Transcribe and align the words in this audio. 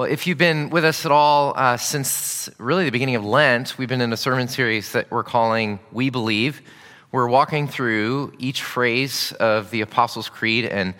Well, 0.00 0.10
if 0.10 0.26
you've 0.26 0.38
been 0.38 0.70
with 0.70 0.86
us 0.86 1.04
at 1.04 1.12
all 1.12 1.52
uh, 1.54 1.76
since 1.76 2.48
really 2.56 2.86
the 2.86 2.90
beginning 2.90 3.16
of 3.16 3.24
Lent, 3.26 3.76
we've 3.76 3.86
been 3.86 4.00
in 4.00 4.14
a 4.14 4.16
sermon 4.16 4.48
series 4.48 4.92
that 4.92 5.10
we're 5.10 5.22
calling 5.22 5.78
We 5.92 6.08
Believe. 6.08 6.62
We're 7.12 7.28
walking 7.28 7.68
through 7.68 8.32
each 8.38 8.62
phrase 8.62 9.32
of 9.32 9.70
the 9.70 9.82
Apostles' 9.82 10.30
Creed 10.30 10.64
and 10.64 10.94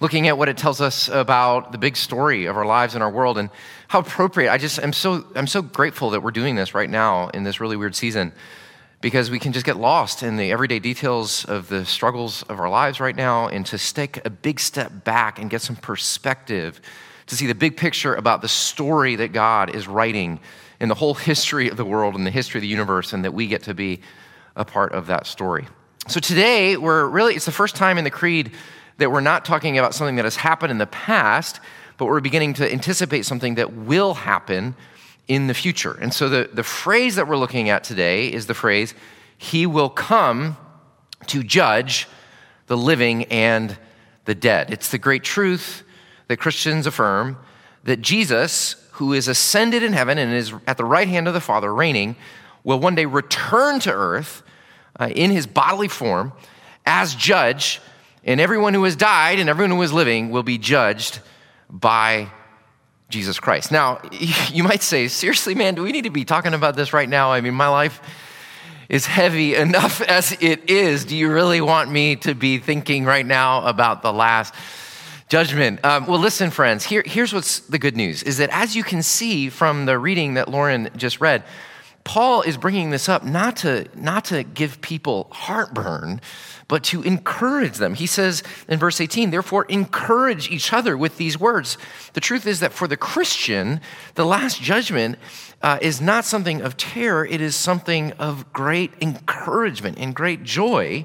looking 0.00 0.26
at 0.26 0.38
what 0.38 0.48
it 0.48 0.56
tells 0.56 0.80
us 0.80 1.08
about 1.08 1.70
the 1.70 1.76
big 1.76 1.98
story 1.98 2.46
of 2.46 2.56
our 2.56 2.64
lives 2.64 2.94
and 2.94 3.04
our 3.04 3.10
world 3.10 3.36
and 3.36 3.50
how 3.88 3.98
appropriate. 3.98 4.50
I 4.50 4.56
just 4.56 4.78
am 4.78 4.94
so 4.94 5.26
I'm 5.34 5.46
so 5.46 5.60
grateful 5.60 6.08
that 6.08 6.22
we're 6.22 6.30
doing 6.30 6.56
this 6.56 6.72
right 6.72 6.88
now 6.88 7.28
in 7.28 7.44
this 7.44 7.60
really 7.60 7.76
weird 7.76 7.94
season 7.94 8.32
because 9.02 9.30
we 9.30 9.38
can 9.38 9.52
just 9.52 9.66
get 9.66 9.76
lost 9.76 10.22
in 10.22 10.38
the 10.38 10.50
everyday 10.50 10.78
details 10.78 11.44
of 11.44 11.68
the 11.68 11.84
struggles 11.84 12.42
of 12.44 12.58
our 12.58 12.70
lives 12.70 13.00
right 13.00 13.16
now 13.16 13.48
and 13.48 13.66
to 13.66 13.76
take 13.76 14.24
a 14.24 14.30
big 14.30 14.60
step 14.60 15.04
back 15.04 15.38
and 15.38 15.50
get 15.50 15.60
some 15.60 15.76
perspective 15.76 16.80
to 17.26 17.36
see 17.36 17.46
the 17.46 17.54
big 17.54 17.76
picture 17.76 18.14
about 18.14 18.42
the 18.42 18.48
story 18.48 19.16
that 19.16 19.32
God 19.32 19.74
is 19.74 19.88
writing 19.88 20.40
in 20.80 20.88
the 20.88 20.94
whole 20.94 21.14
history 21.14 21.68
of 21.68 21.76
the 21.76 21.84
world 21.84 22.14
and 22.14 22.26
the 22.26 22.30
history 22.30 22.58
of 22.58 22.62
the 22.62 22.68
universe, 22.68 23.12
and 23.12 23.24
that 23.24 23.32
we 23.32 23.46
get 23.46 23.62
to 23.64 23.74
be 23.74 24.00
a 24.54 24.64
part 24.64 24.92
of 24.92 25.06
that 25.06 25.26
story. 25.26 25.66
So 26.08 26.20
today, 26.20 26.76
we're 26.76 27.06
really, 27.06 27.34
it's 27.34 27.46
the 27.46 27.52
first 27.52 27.74
time 27.74 27.98
in 27.98 28.04
the 28.04 28.10
Creed 28.10 28.52
that 28.98 29.10
we're 29.10 29.20
not 29.20 29.44
talking 29.44 29.78
about 29.78 29.94
something 29.94 30.16
that 30.16 30.24
has 30.24 30.36
happened 30.36 30.70
in 30.70 30.78
the 30.78 30.86
past, 30.86 31.60
but 31.96 32.06
we're 32.06 32.20
beginning 32.20 32.54
to 32.54 32.72
anticipate 32.72 33.24
something 33.24 33.56
that 33.56 33.72
will 33.72 34.14
happen 34.14 34.74
in 35.28 35.48
the 35.48 35.54
future. 35.54 35.98
And 36.00 36.14
so 36.14 36.28
the, 36.28 36.48
the 36.52 36.62
phrase 36.62 37.16
that 37.16 37.26
we're 37.26 37.36
looking 37.36 37.68
at 37.68 37.82
today 37.82 38.32
is 38.32 38.46
the 38.46 38.54
phrase, 38.54 38.94
He 39.36 39.66
will 39.66 39.90
come 39.90 40.56
to 41.26 41.42
judge 41.42 42.06
the 42.66 42.76
living 42.76 43.24
and 43.24 43.76
the 44.26 44.34
dead. 44.34 44.70
It's 44.70 44.90
the 44.90 44.98
great 44.98 45.24
truth 45.24 45.82
that 46.28 46.38
Christians 46.38 46.86
affirm 46.86 47.38
that 47.84 48.02
Jesus, 48.02 48.74
who 48.92 49.12
is 49.12 49.28
ascended 49.28 49.82
in 49.82 49.92
heaven 49.92 50.18
and 50.18 50.32
is 50.32 50.52
at 50.66 50.76
the 50.76 50.84
right 50.84 51.08
hand 51.08 51.28
of 51.28 51.34
the 51.34 51.40
Father, 51.40 51.72
reigning, 51.72 52.16
will 52.64 52.80
one 52.80 52.94
day 52.94 53.06
return 53.06 53.78
to 53.80 53.92
earth 53.92 54.42
uh, 54.98 55.08
in 55.14 55.30
his 55.30 55.46
bodily 55.46 55.88
form 55.88 56.32
as 56.84 57.14
judge, 57.14 57.80
and 58.24 58.40
everyone 58.40 58.74
who 58.74 58.84
has 58.84 58.96
died 58.96 59.38
and 59.38 59.48
everyone 59.48 59.70
who 59.70 59.82
is 59.82 59.92
living 59.92 60.30
will 60.30 60.42
be 60.42 60.58
judged 60.58 61.20
by 61.70 62.30
Jesus 63.08 63.38
Christ. 63.38 63.70
Now, 63.70 64.00
you 64.52 64.64
might 64.64 64.82
say, 64.82 65.08
seriously, 65.08 65.54
man, 65.54 65.74
do 65.74 65.82
we 65.82 65.92
need 65.92 66.04
to 66.04 66.10
be 66.10 66.24
talking 66.24 66.54
about 66.54 66.76
this 66.76 66.92
right 66.92 67.08
now? 67.08 67.32
I 67.32 67.40
mean, 67.40 67.54
my 67.54 67.68
life 67.68 68.00
is 68.88 69.06
heavy 69.06 69.54
enough 69.54 70.00
as 70.08 70.36
it 70.40 70.70
is. 70.70 71.04
Do 71.04 71.16
you 71.16 71.32
really 71.32 71.60
want 71.60 71.90
me 71.90 72.16
to 72.16 72.34
be 72.34 72.58
thinking 72.58 73.04
right 73.04 73.26
now 73.26 73.66
about 73.66 74.02
the 74.02 74.12
last? 74.12 74.54
Judgment. 75.28 75.84
Um, 75.84 76.06
well, 76.06 76.20
listen, 76.20 76.52
friends, 76.52 76.84
here, 76.84 77.02
here's 77.04 77.34
what's 77.34 77.58
the 77.58 77.80
good 77.80 77.96
news 77.96 78.22
is 78.22 78.38
that 78.38 78.48
as 78.52 78.76
you 78.76 78.84
can 78.84 79.02
see 79.02 79.48
from 79.48 79.84
the 79.84 79.98
reading 79.98 80.34
that 80.34 80.48
Lauren 80.48 80.88
just 80.96 81.20
read, 81.20 81.42
Paul 82.04 82.42
is 82.42 82.56
bringing 82.56 82.90
this 82.90 83.08
up 83.08 83.24
not 83.24 83.56
to, 83.56 83.88
not 83.96 84.26
to 84.26 84.44
give 84.44 84.80
people 84.80 85.26
heartburn, 85.32 86.20
but 86.68 86.84
to 86.84 87.02
encourage 87.02 87.78
them. 87.78 87.94
He 87.94 88.06
says 88.06 88.44
in 88.68 88.78
verse 88.78 89.00
18, 89.00 89.30
therefore, 89.30 89.64
encourage 89.64 90.48
each 90.48 90.72
other 90.72 90.96
with 90.96 91.16
these 91.16 91.40
words. 91.40 91.76
The 92.12 92.20
truth 92.20 92.46
is 92.46 92.60
that 92.60 92.72
for 92.72 92.86
the 92.86 92.96
Christian, 92.96 93.80
the 94.14 94.24
last 94.24 94.62
judgment 94.62 95.18
uh, 95.60 95.80
is 95.82 96.00
not 96.00 96.24
something 96.24 96.60
of 96.62 96.76
terror, 96.76 97.26
it 97.26 97.40
is 97.40 97.56
something 97.56 98.12
of 98.12 98.52
great 98.52 98.92
encouragement 99.00 99.98
and 99.98 100.14
great 100.14 100.44
joy. 100.44 101.04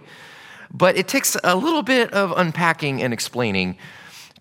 But 0.71 0.95
it 0.95 1.07
takes 1.07 1.35
a 1.43 1.55
little 1.55 1.81
bit 1.81 2.13
of 2.13 2.31
unpacking 2.37 3.01
and 3.01 3.11
explaining 3.11 3.77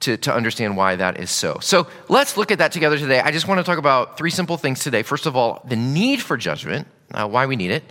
to, 0.00 0.16
to 0.16 0.34
understand 0.34 0.76
why 0.76 0.96
that 0.96 1.20
is 1.20 1.30
so. 1.30 1.58
So 1.60 1.86
let's 2.08 2.36
look 2.36 2.50
at 2.50 2.58
that 2.58 2.72
together 2.72 2.98
today. 2.98 3.20
I 3.20 3.30
just 3.30 3.46
want 3.46 3.58
to 3.58 3.64
talk 3.64 3.78
about 3.78 4.16
three 4.16 4.30
simple 4.30 4.56
things 4.56 4.80
today. 4.80 5.02
First 5.02 5.26
of 5.26 5.36
all, 5.36 5.62
the 5.66 5.76
need 5.76 6.22
for 6.22 6.36
judgment, 6.36 6.88
uh, 7.12 7.28
why 7.28 7.46
we 7.46 7.56
need 7.56 7.70
it. 7.70 7.84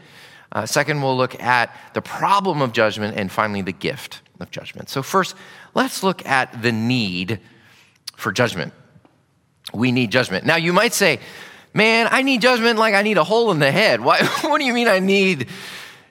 Uh, 0.51 0.65
second, 0.65 1.01
we'll 1.01 1.15
look 1.15 1.39
at 1.41 1.75
the 1.93 2.01
problem 2.01 2.61
of 2.61 2.73
judgment, 2.73 3.15
and 3.15 3.31
finally, 3.31 3.61
the 3.61 3.71
gift 3.71 4.21
of 4.39 4.49
judgment. 4.49 4.89
So, 4.89 5.03
first, 5.03 5.35
let's 5.75 6.01
look 6.01 6.25
at 6.25 6.63
the 6.63 6.71
need 6.71 7.39
for 8.15 8.31
judgment. 8.31 8.73
We 9.71 9.91
need 9.91 10.11
judgment. 10.11 10.45
Now, 10.45 10.55
you 10.55 10.73
might 10.73 10.93
say, 10.93 11.19
man, 11.75 12.07
I 12.09 12.23
need 12.23 12.41
judgment 12.41 12.79
like 12.79 12.95
I 12.95 13.03
need 13.03 13.19
a 13.19 13.23
hole 13.23 13.51
in 13.51 13.59
the 13.59 13.71
head. 13.71 14.01
Why, 14.01 14.23
what 14.41 14.57
do 14.57 14.65
you 14.65 14.73
mean 14.73 14.87
I 14.87 14.97
need 14.97 15.49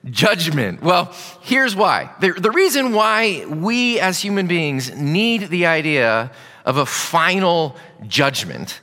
judgment. 0.04 0.82
Well, 0.82 1.12
here's 1.42 1.74
why. 1.74 2.10
The, 2.20 2.32
the, 2.32 2.50
reason 2.50 2.92
why 2.92 3.44
we 3.46 3.98
as 4.00 4.20
human 4.20 4.46
beings 4.46 4.94
need 4.94 5.48
the 5.48 5.66
idea 5.66 6.30
of 6.64 6.76
a 6.76 6.86
final 6.86 7.76
judgment 8.06 8.80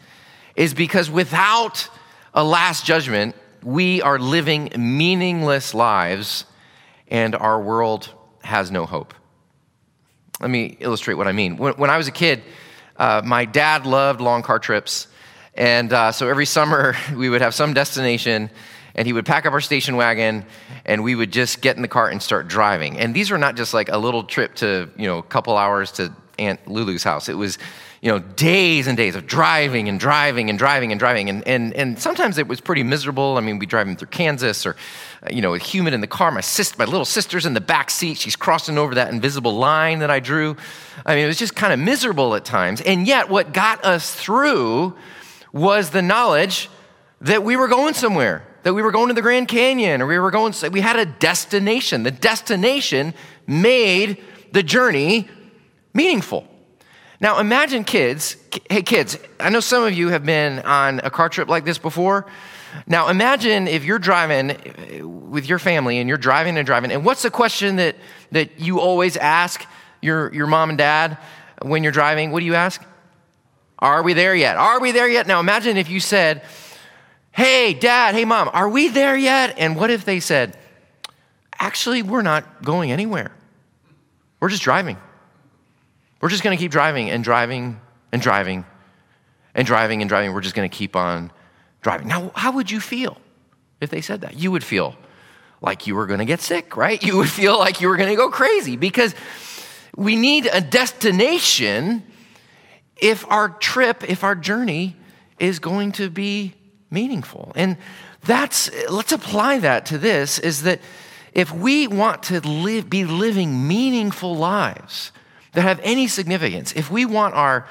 is 0.55 0.73
because 0.73 1.09
without 1.09 1.89
a 2.33 2.43
last 2.43 2.85
judgment, 2.85 3.35
we 3.63 4.01
are 4.01 4.19
living 4.19 4.71
meaningless 4.77 5.73
lives 5.73 6.45
and 7.07 7.35
our 7.35 7.61
world 7.61 8.09
has 8.43 8.71
no 8.71 8.85
hope. 8.85 9.13
Let 10.41 10.49
me 10.49 10.77
illustrate 10.79 11.15
what 11.15 11.27
I 11.27 11.31
mean. 11.31 11.57
When, 11.57 11.73
when 11.73 11.89
I 11.89 11.97
was 11.97 12.07
a 12.07 12.11
kid, 12.11 12.43
uh, 12.97 13.21
my 13.23 13.45
dad 13.45 13.85
loved 13.85 14.21
long 14.21 14.41
car 14.41 14.59
trips. 14.59 15.07
And 15.53 15.91
uh, 15.93 16.11
so 16.11 16.27
every 16.27 16.45
summer, 16.45 16.95
we 17.15 17.29
would 17.29 17.41
have 17.41 17.53
some 17.53 17.73
destination 17.73 18.49
and 18.95 19.05
he 19.05 19.13
would 19.13 19.25
pack 19.25 19.45
up 19.45 19.53
our 19.53 19.61
station 19.61 19.97
wagon 19.97 20.45
and 20.85 21.03
we 21.03 21.15
would 21.15 21.31
just 21.31 21.61
get 21.61 21.75
in 21.75 21.81
the 21.81 21.87
car 21.87 22.09
and 22.09 22.21
start 22.21 22.47
driving. 22.47 22.97
And 22.97 23.13
these 23.13 23.29
were 23.29 23.37
not 23.37 23.55
just 23.55 23.73
like 23.73 23.89
a 23.89 23.97
little 23.97 24.23
trip 24.23 24.55
to, 24.55 24.89
you 24.97 25.07
know, 25.07 25.17
a 25.17 25.23
couple 25.23 25.57
hours 25.57 25.91
to 25.93 26.11
Aunt 26.39 26.65
Lulu's 26.67 27.03
house. 27.03 27.29
It 27.29 27.37
was, 27.37 27.57
you 28.01 28.11
know, 28.11 28.19
days 28.19 28.87
and 28.87 28.95
days 28.97 29.15
of 29.15 29.25
driving 29.25 29.89
and 29.89 29.99
driving 29.99 30.49
and 30.49 30.59
driving 30.59 30.91
and 30.91 30.99
driving. 30.99 31.29
And, 31.29 31.47
and, 31.47 31.73
and 31.73 31.99
sometimes 31.99 32.37
it 32.37 32.47
was 32.47 32.61
pretty 32.61 32.83
miserable. 32.83 33.37
I 33.37 33.41
mean, 33.41 33.59
we'd 33.59 33.69
drive 33.69 33.87
him 33.87 33.95
through 33.95 34.09
Kansas 34.09 34.65
or, 34.65 34.75
you 35.29 35.41
know, 35.41 35.53
humid 35.53 35.93
in 35.93 36.01
the 36.01 36.07
car. 36.07 36.31
My, 36.31 36.41
sister, 36.41 36.75
my 36.77 36.85
little 36.85 37.05
sister's 37.05 37.45
in 37.45 37.53
the 37.53 37.61
back 37.61 37.89
seat. 37.89 38.17
She's 38.17 38.35
crossing 38.35 38.77
over 38.77 38.95
that 38.95 39.11
invisible 39.13 39.55
line 39.55 39.99
that 39.99 40.11
I 40.11 40.19
drew. 40.19 40.55
I 41.05 41.15
mean, 41.15 41.25
it 41.25 41.27
was 41.27 41.39
just 41.39 41.55
kind 41.55 41.73
of 41.73 41.79
miserable 41.79 42.35
at 42.35 42.45
times. 42.45 42.81
And 42.81 43.07
yet, 43.07 43.29
what 43.29 43.53
got 43.53 43.83
us 43.83 44.13
through 44.13 44.95
was 45.51 45.89
the 45.89 46.01
knowledge 46.01 46.69
that 47.21 47.43
we 47.43 47.55
were 47.55 47.67
going 47.67 47.93
somewhere 47.93 48.45
that 48.65 48.73
we 48.73 48.81
were 48.81 48.91
going 48.91 49.09
to 49.09 49.13
the 49.13 49.21
Grand 49.21 49.47
Canyon 49.47 50.01
or 50.01 50.07
we 50.07 50.17
were 50.17 50.31
going, 50.31 50.51
we 50.71 50.81
had 50.81 50.95
a 50.95 51.05
destination. 51.05 52.01
The 52.01 52.09
destination 52.09 53.13
made 53.45 54.23
the 54.53 54.63
journey 54.63 55.29
meaningful. 55.93 56.47
Now 57.21 57.37
imagine 57.37 57.83
kids, 57.83 58.37
hey 58.67 58.81
kids, 58.81 59.19
I 59.39 59.49
know 59.49 59.59
some 59.59 59.83
of 59.83 59.93
you 59.93 60.09
have 60.09 60.25
been 60.25 60.59
on 60.61 60.99
a 61.03 61.11
car 61.11 61.29
trip 61.29 61.47
like 61.47 61.63
this 61.63 61.77
before. 61.77 62.25
Now 62.87 63.09
imagine 63.09 63.67
if 63.67 63.85
you're 63.85 63.99
driving 63.99 64.49
uh, 64.49 65.07
with 65.07 65.47
your 65.47 65.59
family 65.59 65.99
and 65.99 66.09
you're 66.09 66.17
driving 66.17 66.57
and 66.57 66.65
driving, 66.65 66.91
and 66.91 67.05
what's 67.05 67.21
the 67.21 67.29
question 67.29 67.75
that, 67.75 67.95
that 68.31 68.59
you 68.59 68.79
always 68.79 69.15
ask 69.15 69.63
your, 70.01 70.33
your 70.33 70.47
mom 70.47 70.69
and 70.69 70.77
dad 70.79 71.19
when 71.61 71.83
you're 71.83 71.91
driving? 71.91 72.31
What 72.31 72.39
do 72.39 72.47
you 72.47 72.55
ask? 72.55 72.83
Are 73.77 74.01
we 74.01 74.13
there 74.13 74.33
yet? 74.33 74.57
Are 74.57 74.79
we 74.79 74.91
there 74.91 75.07
yet? 75.07 75.27
Now 75.27 75.39
imagine 75.39 75.77
if 75.77 75.87
you 75.87 75.99
said, 75.99 76.41
Hey, 77.35 77.73
dad, 77.73 78.15
hey, 78.15 78.23
mom, 78.23 78.49
are 78.53 78.69
we 78.69 78.87
there 78.87 79.17
yet? 79.17 79.55
And 79.57 79.75
what 79.75 79.89
if 79.89 80.05
they 80.05 80.19
said, 80.19 80.57
Actually, 81.59 82.01
we're 82.01 82.21
not 82.21 82.63
going 82.63 82.91
anywhere. 82.91 83.31
We're 84.39 84.49
just 84.49 84.63
driving. 84.63 84.97
We're 86.21 86.29
just 86.29 86.43
going 86.43 86.57
to 86.57 86.61
keep 86.61 86.71
driving 86.71 87.09
and 87.09 87.23
driving 87.23 87.79
and 88.11 88.21
driving 88.21 88.65
and 89.53 89.65
driving 89.65 90.01
and 90.01 90.09
driving. 90.09 90.33
We're 90.33 90.41
just 90.41 90.55
going 90.55 90.69
to 90.69 90.75
keep 90.75 90.95
on 90.95 91.31
driving. 91.81 92.07
Now, 92.07 92.31
how 92.35 92.51
would 92.53 92.69
you 92.69 92.79
feel 92.79 93.17
if 93.79 93.89
they 93.89 94.01
said 94.01 94.21
that? 94.21 94.35
You 94.35 94.51
would 94.51 94.63
feel 94.63 94.95
like 95.61 95.87
you 95.87 95.95
were 95.95 96.05
going 96.05 96.19
to 96.19 96.25
get 96.25 96.41
sick, 96.41 96.75
right? 96.75 97.01
You 97.01 97.17
would 97.17 97.29
feel 97.29 97.57
like 97.57 97.81
you 97.81 97.87
were 97.87 97.97
going 97.97 98.09
to 98.09 98.15
go 98.15 98.29
crazy 98.29 98.75
because 98.75 99.15
we 99.95 100.15
need 100.15 100.47
a 100.51 100.61
destination 100.61 102.03
if 102.97 103.29
our 103.29 103.49
trip, 103.49 104.09
if 104.09 104.23
our 104.23 104.35
journey 104.35 104.95
is 105.39 105.59
going 105.59 105.93
to 105.93 106.09
be 106.09 106.53
meaningful. 106.95 107.51
And 107.55 107.77
that's, 108.23 108.71
let's 108.89 109.11
apply 109.11 109.59
that 109.59 109.85
to 109.87 109.99
this 109.99 110.39
is 110.39 110.63
that 110.63 110.79
if 111.33 111.51
we 111.51 111.87
want 111.87 112.23
to 112.23 112.39
live, 112.39 112.89
be 112.89 113.05
living 113.05 113.67
meaningful 113.67 114.35
lives 114.35 115.11
that 115.53 115.61
have 115.61 115.79
any 115.83 116.07
significance, 116.07 116.73
if 116.73 116.89
we 116.89 117.05
want 117.05 117.35
our, 117.35 117.67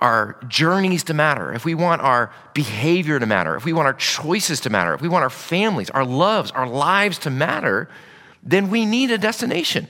our 0.00 0.36
journeys 0.48 1.04
to 1.04 1.14
matter, 1.14 1.54
if 1.54 1.64
we 1.64 1.74
want 1.74 2.02
our 2.02 2.32
behavior 2.52 3.18
to 3.18 3.24
matter, 3.24 3.56
if 3.56 3.64
we 3.64 3.72
want 3.72 3.86
our 3.86 3.94
choices 3.94 4.60
to 4.60 4.70
matter, 4.70 4.92
if 4.92 5.00
we 5.00 5.08
want 5.08 5.22
our 5.22 5.30
families, 5.30 5.88
our 5.90 6.04
loves, 6.04 6.50
our 6.50 6.68
lives 6.68 7.18
to 7.20 7.30
matter, 7.30 7.88
then 8.42 8.70
we 8.70 8.84
need 8.84 9.10
a 9.10 9.18
destination. 9.18 9.88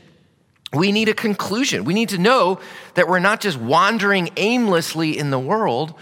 We 0.73 0.93
need 0.93 1.09
a 1.09 1.15
conclusion. 1.15 1.85
We 1.85 1.95
need 1.95 2.11
to 2.11 2.19
know 2.19 2.61
that 2.95 3.09
we're 3.09 3.19
not 3.19 3.41
just 3.41 3.59
wandering 3.59 4.31
aimlessly 4.37 5.17
in 5.17 5.31
the 5.31 5.39
world, 5.39 5.95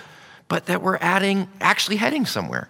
but 0.49 0.67
that 0.67 0.83
we're 0.83 0.99
adding, 0.99 1.49
actually 1.61 1.97
heading 1.97 2.27
somewhere. 2.27 2.69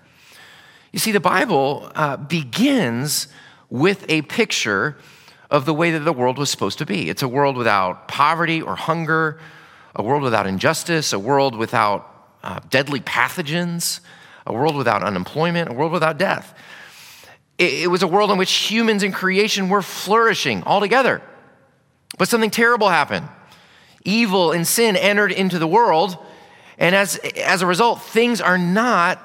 You 0.93 0.99
see, 0.99 1.13
the 1.13 1.21
Bible 1.21 1.91
uh, 1.95 2.17
begins 2.17 3.29
with 3.69 4.05
a 4.09 4.23
picture 4.23 4.97
of 5.51 5.67
the 5.67 5.75
way 5.75 5.91
that 5.91 6.01
the 6.01 6.13
world 6.13 6.39
was 6.39 6.51
supposed 6.51 6.79
to 6.79 6.87
be. 6.87 7.11
It's 7.11 7.23
a 7.23 7.29
world 7.29 7.57
without 7.57 8.09
poverty 8.09 8.63
or 8.63 8.77
hunger, 8.77 9.41
a 9.95 10.03
world 10.03 10.23
without 10.23 10.47
injustice, 10.47 11.13
a 11.13 11.19
world 11.19 11.57
without 11.57 12.11
uh, 12.43 12.61
deadly 12.71 13.01
pathogens, 13.01 14.01
a 14.47 14.53
world 14.53 14.77
without 14.77 15.03
unemployment, 15.03 15.71
a 15.71 15.73
world 15.73 15.93
without 15.93 16.19
death. 16.19 16.55
It, 17.59 17.85
it 17.85 17.87
was 17.89 18.03
a 18.03 18.07
world 18.07 18.31
in 18.31 18.39
which 18.39 18.53
humans 18.53 19.03
and 19.03 19.15
creation 19.15 19.69
were 19.69 19.83
flourishing 19.83 20.63
altogether. 20.65 21.23
But 22.19 22.29
something 22.29 22.51
terrible 22.51 22.89
happened. 22.89 23.29
Evil 24.05 24.53
and 24.53 24.67
sin 24.67 24.97
entered 24.97 25.33
into 25.33 25.59
the 25.59 25.67
world, 25.67 26.19
and 26.79 26.95
as, 26.95 27.17
as 27.17 27.63
a 27.63 27.67
result, 27.67 28.03
things 28.03 28.41
are 28.41 28.59
not 28.59 29.21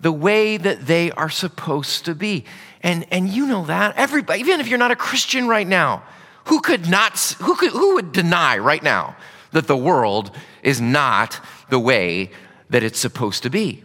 the 0.00 0.12
way 0.12 0.56
that 0.56 0.86
they 0.86 1.10
are 1.12 1.30
supposed 1.30 2.04
to 2.04 2.14
be. 2.14 2.44
And, 2.82 3.06
and 3.10 3.28
you 3.28 3.46
know 3.46 3.64
that. 3.66 3.96
Everybody, 3.96 4.40
even 4.40 4.60
if 4.60 4.68
you're 4.68 4.78
not 4.78 4.90
a 4.90 4.96
Christian 4.96 5.48
right 5.48 5.66
now, 5.66 6.02
who 6.46 6.60
could 6.60 6.88
not, 6.88 7.18
who, 7.40 7.54
could, 7.54 7.70
who 7.70 7.94
would 7.94 8.12
deny 8.12 8.58
right 8.58 8.82
now 8.82 9.16
that 9.52 9.66
the 9.66 9.76
world 9.76 10.32
is 10.62 10.80
not 10.80 11.40
the 11.70 11.78
way 11.78 12.30
that 12.70 12.82
it's 12.82 12.98
supposed 12.98 13.44
to 13.44 13.50
be? 13.50 13.84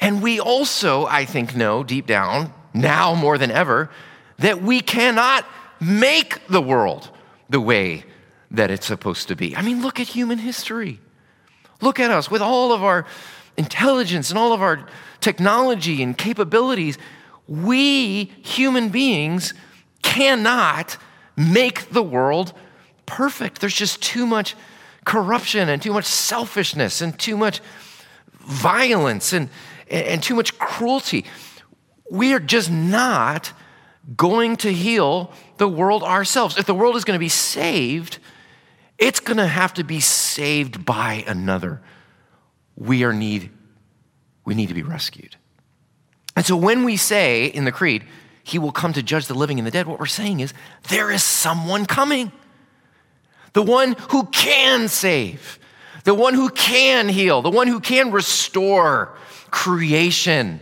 And 0.00 0.22
we 0.22 0.40
also, 0.40 1.06
I 1.06 1.24
think, 1.24 1.54
know 1.54 1.82
deep 1.82 2.06
down, 2.06 2.54
now 2.72 3.14
more 3.14 3.36
than 3.36 3.50
ever, 3.50 3.90
that 4.38 4.62
we 4.62 4.80
cannot 4.80 5.44
make 5.80 6.46
the 6.48 6.62
world 6.62 7.10
the 7.50 7.60
way 7.60 8.04
that 8.50 8.70
it's 8.70 8.86
supposed 8.86 9.28
to 9.28 9.36
be. 9.36 9.56
I 9.56 9.62
mean, 9.62 9.82
look 9.82 10.00
at 10.00 10.06
human 10.06 10.38
history. 10.38 11.00
Look 11.80 12.00
at 12.00 12.10
us 12.10 12.30
with 12.30 12.42
all 12.42 12.72
of 12.72 12.82
our 12.82 13.06
intelligence 13.56 14.30
and 14.30 14.38
all 14.38 14.52
of 14.52 14.62
our 14.62 14.86
technology 15.20 16.02
and 16.02 16.16
capabilities. 16.16 16.98
We 17.46 18.24
human 18.42 18.88
beings 18.88 19.54
cannot 20.02 20.96
make 21.36 21.90
the 21.90 22.02
world 22.02 22.52
perfect. 23.06 23.60
There's 23.60 23.74
just 23.74 24.02
too 24.02 24.26
much 24.26 24.54
corruption 25.04 25.68
and 25.68 25.80
too 25.80 25.92
much 25.92 26.04
selfishness 26.04 27.00
and 27.00 27.18
too 27.18 27.36
much 27.36 27.60
violence 28.40 29.32
and, 29.32 29.48
and 29.90 30.22
too 30.22 30.34
much 30.34 30.58
cruelty. 30.58 31.24
We 32.10 32.34
are 32.34 32.40
just 32.40 32.70
not 32.70 33.52
going 34.16 34.56
to 34.58 34.72
heal 34.72 35.32
the 35.58 35.68
world 35.68 36.02
ourselves. 36.02 36.58
If 36.58 36.66
the 36.66 36.74
world 36.74 36.96
is 36.96 37.04
going 37.04 37.16
to 37.16 37.20
be 37.20 37.28
saved, 37.28 38.18
it's 38.98 39.20
going 39.20 39.36
to 39.36 39.46
have 39.46 39.74
to 39.74 39.84
be 39.84 40.00
saved 40.00 40.84
by 40.84 41.24
another. 41.26 41.80
We 42.76 43.04
are 43.04 43.12
need 43.12 43.50
we 44.44 44.54
need 44.54 44.68
to 44.68 44.74
be 44.74 44.82
rescued. 44.82 45.36
And 46.34 46.46
so 46.46 46.56
when 46.56 46.84
we 46.84 46.96
say 46.96 47.44
in 47.44 47.66
the 47.66 47.72
creed, 47.72 48.04
he 48.42 48.58
will 48.58 48.72
come 48.72 48.94
to 48.94 49.02
judge 49.02 49.26
the 49.26 49.34
living 49.34 49.58
and 49.58 49.66
the 49.66 49.70
dead, 49.70 49.86
what 49.86 50.00
we're 50.00 50.06
saying 50.06 50.40
is 50.40 50.54
there 50.88 51.10
is 51.10 51.22
someone 51.22 51.84
coming. 51.84 52.32
The 53.52 53.62
one 53.62 53.94
who 54.08 54.24
can 54.26 54.88
save, 54.88 55.58
the 56.04 56.14
one 56.14 56.32
who 56.32 56.48
can 56.48 57.10
heal, 57.10 57.42
the 57.42 57.50
one 57.50 57.66
who 57.66 57.78
can 57.78 58.10
restore 58.10 59.14
creation 59.50 60.60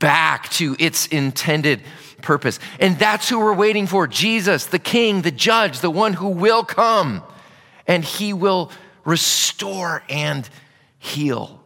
back 0.00 0.48
to 0.50 0.74
its 0.80 1.06
intended 1.06 1.82
purpose. 2.22 2.58
And 2.80 2.98
that's 2.98 3.28
who 3.28 3.38
we're 3.38 3.54
waiting 3.54 3.86
for 3.86 4.08
Jesus, 4.08 4.66
the 4.66 4.80
King, 4.80 5.22
the 5.22 5.30
Judge, 5.30 5.78
the 5.78 5.90
one 5.90 6.14
who 6.14 6.28
will 6.30 6.64
come 6.64 7.22
and 7.86 8.04
he 8.04 8.32
will 8.32 8.70
restore 9.04 10.02
and 10.08 10.48
heal. 10.98 11.62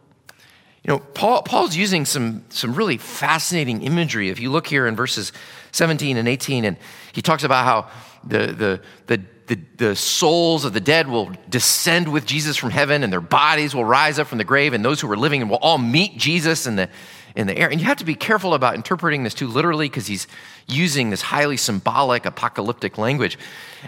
You 0.83 0.93
know, 0.93 0.99
Paul, 0.99 1.43
Paul's 1.43 1.75
using 1.75 2.05
some, 2.05 2.43
some 2.49 2.73
really 2.73 2.97
fascinating 2.97 3.83
imagery. 3.83 4.29
If 4.29 4.39
you 4.39 4.49
look 4.49 4.65
here 4.65 4.87
in 4.87 4.95
verses 4.95 5.31
17 5.71 6.17
and 6.17 6.27
18, 6.27 6.65
and 6.65 6.77
he 7.13 7.21
talks 7.21 7.43
about 7.43 7.65
how 7.65 7.91
the, 8.23 8.47
the, 8.47 8.81
the, 9.05 9.21
the, 9.47 9.59
the 9.77 9.95
souls 9.95 10.65
of 10.65 10.73
the 10.73 10.79
dead 10.79 11.07
will 11.07 11.31
descend 11.49 12.11
with 12.11 12.25
Jesus 12.25 12.57
from 12.57 12.71
heaven, 12.71 13.03
and 13.03 13.13
their 13.13 13.21
bodies 13.21 13.75
will 13.75 13.85
rise 13.85 14.17
up 14.17 14.27
from 14.27 14.39
the 14.39 14.43
grave, 14.43 14.73
and 14.73 14.83
those 14.83 14.99
who 14.99 15.11
are 15.11 15.17
living 15.17 15.47
will 15.49 15.57
all 15.57 15.77
meet 15.77 16.17
Jesus 16.17 16.65
in 16.65 16.75
the, 16.77 16.89
in 17.35 17.47
the 17.47 17.57
air. 17.57 17.69
And 17.69 17.79
you 17.79 17.87
have 17.87 17.97
to 17.97 18.05
be 18.05 18.15
careful 18.15 18.53
about 18.53 18.75
interpreting 18.75 19.23
this 19.23 19.33
too 19.33 19.47
literally 19.47 19.87
because 19.87 20.07
he's 20.07 20.27
using 20.67 21.09
this 21.09 21.21
highly 21.21 21.57
symbolic, 21.57 22.25
apocalyptic 22.25 22.97
language. 22.97 23.37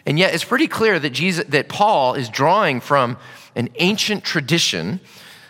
And 0.06 0.18
yet 0.18 0.34
it's 0.34 0.44
pretty 0.44 0.68
clear 0.68 1.00
that 1.00 1.12
Jesus 1.12 1.46
that 1.50 1.70
Paul 1.70 2.16
is 2.16 2.30
drawing 2.30 2.80
from 2.80 3.18
an 3.56 3.70
ancient 3.76 4.24
tradition 4.24 5.00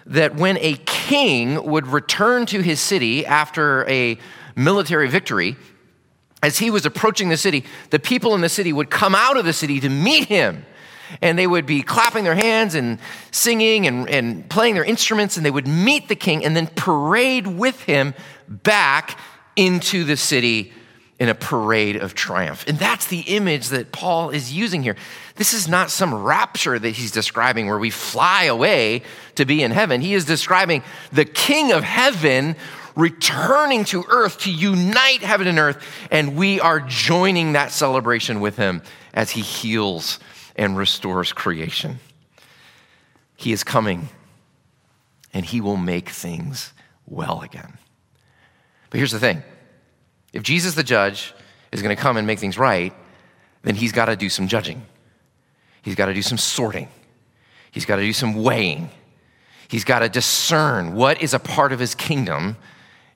that 0.05 0.35
when 0.35 0.57
a 0.57 0.75
king 0.85 1.63
would 1.63 1.87
return 1.87 2.45
to 2.47 2.61
his 2.61 2.79
city 2.79 3.25
after 3.25 3.87
a 3.89 4.17
military 4.55 5.07
victory, 5.07 5.55
as 6.41 6.57
he 6.57 6.69
was 6.69 6.85
approaching 6.85 7.29
the 7.29 7.37
city, 7.37 7.63
the 7.89 7.99
people 7.99 8.35
in 8.35 8.41
the 8.41 8.49
city 8.49 8.73
would 8.73 8.89
come 8.89 9.15
out 9.15 9.37
of 9.37 9.45
the 9.45 9.53
city 9.53 9.79
to 9.79 9.89
meet 9.89 10.25
him. 10.25 10.65
And 11.21 11.37
they 11.37 11.47
would 11.47 11.65
be 11.65 11.81
clapping 11.81 12.23
their 12.23 12.35
hands 12.35 12.75
and 12.75 12.99
singing 13.31 13.87
and, 13.87 14.09
and 14.09 14.49
playing 14.49 14.75
their 14.75 14.83
instruments, 14.83 15.37
and 15.37 15.45
they 15.45 15.51
would 15.51 15.67
meet 15.67 16.07
the 16.07 16.15
king 16.15 16.43
and 16.43 16.55
then 16.55 16.67
parade 16.67 17.47
with 17.47 17.81
him 17.83 18.13
back 18.47 19.17
into 19.55 20.03
the 20.03 20.17
city 20.17 20.73
in 21.19 21.29
a 21.29 21.35
parade 21.35 21.95
of 21.95 22.15
triumph. 22.15 22.65
And 22.67 22.77
that's 22.77 23.07
the 23.07 23.21
image 23.21 23.69
that 23.69 23.91
Paul 23.91 24.31
is 24.31 24.51
using 24.51 24.83
here. 24.83 24.95
This 25.35 25.53
is 25.53 25.67
not 25.67 25.89
some 25.89 26.13
rapture 26.13 26.77
that 26.77 26.89
he's 26.89 27.11
describing 27.11 27.67
where 27.67 27.79
we 27.79 27.91
fly 27.91 28.45
away 28.45 29.03
to 29.35 29.45
be 29.45 29.63
in 29.63 29.71
heaven. 29.71 30.01
He 30.01 30.15
is 30.15 30.25
describing 30.25 30.83
the 31.11 31.25
king 31.25 31.71
of 31.71 31.83
heaven 31.83 32.55
returning 32.95 33.85
to 33.85 34.03
earth 34.09 34.39
to 34.39 34.51
unite 34.51 35.21
heaven 35.21 35.47
and 35.47 35.59
earth, 35.59 35.83
and 36.11 36.35
we 36.35 36.59
are 36.59 36.79
joining 36.79 37.53
that 37.53 37.71
celebration 37.71 38.39
with 38.39 38.57
him 38.57 38.81
as 39.13 39.31
he 39.31 39.41
heals 39.41 40.19
and 40.55 40.77
restores 40.77 41.33
creation. 41.33 41.99
He 43.35 43.51
is 43.51 43.63
coming, 43.63 44.09
and 45.33 45.45
he 45.45 45.61
will 45.61 45.77
make 45.77 46.09
things 46.09 46.73
well 47.07 47.41
again. 47.41 47.77
But 48.89 48.99
here's 48.99 49.11
the 49.11 49.19
thing 49.19 49.43
if 50.31 50.43
Jesus, 50.43 50.75
the 50.75 50.83
judge, 50.83 51.33
is 51.71 51.81
going 51.81 51.95
to 51.95 52.01
come 52.01 52.17
and 52.17 52.27
make 52.27 52.39
things 52.39 52.57
right, 52.57 52.93
then 53.63 53.75
he's 53.75 53.91
got 53.91 54.05
to 54.05 54.15
do 54.15 54.29
some 54.29 54.47
judging. 54.47 54.85
He's 55.81 55.95
got 55.95 56.05
to 56.05 56.13
do 56.13 56.21
some 56.21 56.37
sorting. 56.37 56.87
He's 57.71 57.85
got 57.85 57.97
to 57.97 58.03
do 58.03 58.13
some 58.13 58.43
weighing. 58.43 58.89
He's 59.67 59.83
got 59.83 59.99
to 59.99 60.09
discern 60.09 60.93
what 60.93 61.21
is 61.21 61.33
a 61.33 61.39
part 61.39 61.71
of 61.71 61.79
his 61.79 61.95
kingdom 61.95 62.57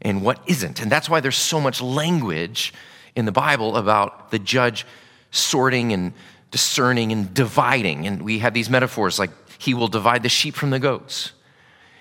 and 0.01 0.24
what 0.24 0.39
isn't. 0.48 0.81
And 0.81 0.92
that's 0.92 1.10
why 1.10 1.19
there's 1.19 1.38
so 1.38 1.62
much 1.62 1.81
language 1.81 2.74
in 3.16 3.25
the 3.25 3.31
Bible 3.31 3.78
about 3.78 4.31
the 4.31 4.39
judge 4.39 4.86
sorting 5.31 5.94
and 5.94 6.13
discerning 6.51 7.11
and 7.11 7.33
dividing. 7.33 8.07
And 8.07 8.21
we 8.21 8.39
have 8.39 8.53
these 8.53 8.69
metaphors 8.69 9.19
like 9.19 9.31
he 9.57 9.73
will 9.73 9.88
divide 9.88 10.23
the 10.23 10.29
sheep 10.29 10.55
from 10.55 10.69
the 10.69 10.79
goats. 10.79 11.33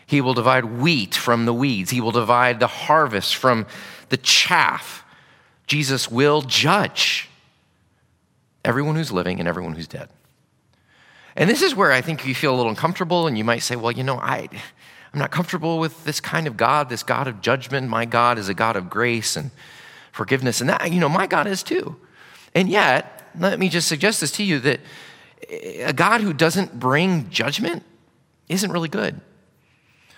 He 0.07 0.21
will 0.21 0.35
divide 0.35 0.65
wheat 0.65 1.15
from 1.15 1.47
the 1.47 1.55
weeds. 1.55 1.91
He 1.91 2.01
will 2.01 2.13
divide 2.13 2.61
the 2.61 2.67
harvest 2.67 3.37
from 3.37 3.67
the 4.09 4.17
chaff. 4.17 5.05
Jesus 5.67 6.11
will 6.11 6.43
judge 6.43 7.29
everyone 8.65 8.95
who's 8.95 9.11
living 9.11 9.41
and 9.41 9.49
everyone 9.49 9.75
who's 9.75 9.89
dead. 9.89 10.09
And 11.35 11.51
this 11.51 11.61
is 11.61 11.75
where 11.75 11.93
I 11.93 12.01
think 12.01 12.27
you 12.27 12.35
feel 12.35 12.55
a 12.55 12.57
little 12.57 12.71
uncomfortable, 12.71 13.27
and 13.27 13.37
you 13.37 13.45
might 13.45 13.59
say, 13.59 13.77
well, 13.77 13.93
you 13.93 14.03
know, 14.03 14.19
I, 14.19 14.49
I'm 15.13 15.19
not 15.19 15.31
comfortable 15.31 15.79
with 15.79 16.05
this 16.05 16.21
kind 16.21 16.47
of 16.47 16.57
God, 16.57 16.89
this 16.89 17.03
God 17.03 17.27
of 17.27 17.41
judgment. 17.41 17.89
My 17.89 18.05
God 18.05 18.39
is 18.39 18.49
a 18.49 18.55
God 18.55 18.77
of 18.77 18.89
grace 18.89 19.37
and 19.37 19.51
forgiveness. 20.13 20.61
And 20.61 20.71
that, 20.71 20.91
you 20.93 21.01
know, 21.01 21.09
my 21.09 21.27
God 21.27 21.47
is 21.47 21.63
too. 21.63 21.97
And 22.55 22.71
yet, 22.71 23.16
let 23.39 23.59
me 23.59 23.69
just 23.69 23.89
suggest 23.89 24.21
this 24.21 24.33
to 24.33 24.45
you 24.45 24.61
that 24.61 24.81
a 25.51 25.93
God 25.93 26.21
who 26.21 26.33
doesn't 26.33 26.79
bring 26.79 27.31
judgment 27.31 27.83
isn't 28.49 28.71
really 28.71 28.89
good. 28.89 29.21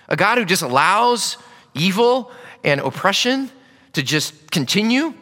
A 0.07 0.15
God 0.15 0.37
who 0.37 0.45
just 0.45 0.61
allows 0.61 1.37
evil 1.73 2.31
and 2.63 2.81
oppression 2.81 3.51
to 3.93 4.03
just 4.03 4.51
continue 4.51 5.13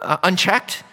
uh, 0.00 0.18
unchecked 0.22 0.84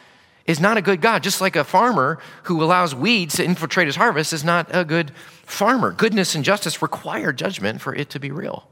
is 0.46 0.60
not 0.60 0.78
a 0.78 0.82
good 0.82 1.02
God. 1.02 1.22
Just 1.22 1.42
like 1.42 1.56
a 1.56 1.64
farmer 1.64 2.20
who 2.44 2.64
allows 2.64 2.96
weeds 2.96 3.36
to 3.36 3.44
infiltrate 3.44 3.88
his 3.88 3.96
harvest 3.96 4.34
is 4.34 4.44
not 4.44 4.68
a 4.72 4.84
good 4.84 5.12
farmer. 5.46 5.92
Goodness 5.92 6.34
and 6.34 6.44
justice 6.44 6.82
require 6.82 7.32
judgment 7.32 7.82
for 7.82 7.94
it 7.94 8.10
to 8.12 8.20
be 8.20 8.32
real. 8.32 8.68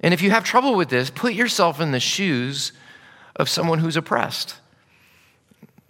And 0.00 0.12
if 0.12 0.20
you 0.20 0.30
have 0.30 0.44
trouble 0.44 0.74
with 0.74 0.88
this, 0.88 1.10
put 1.10 1.34
yourself 1.34 1.80
in 1.80 1.92
the 1.92 2.00
shoes 2.00 2.72
of 3.36 3.48
someone 3.48 3.78
who's 3.78 3.96
oppressed. 3.96 4.56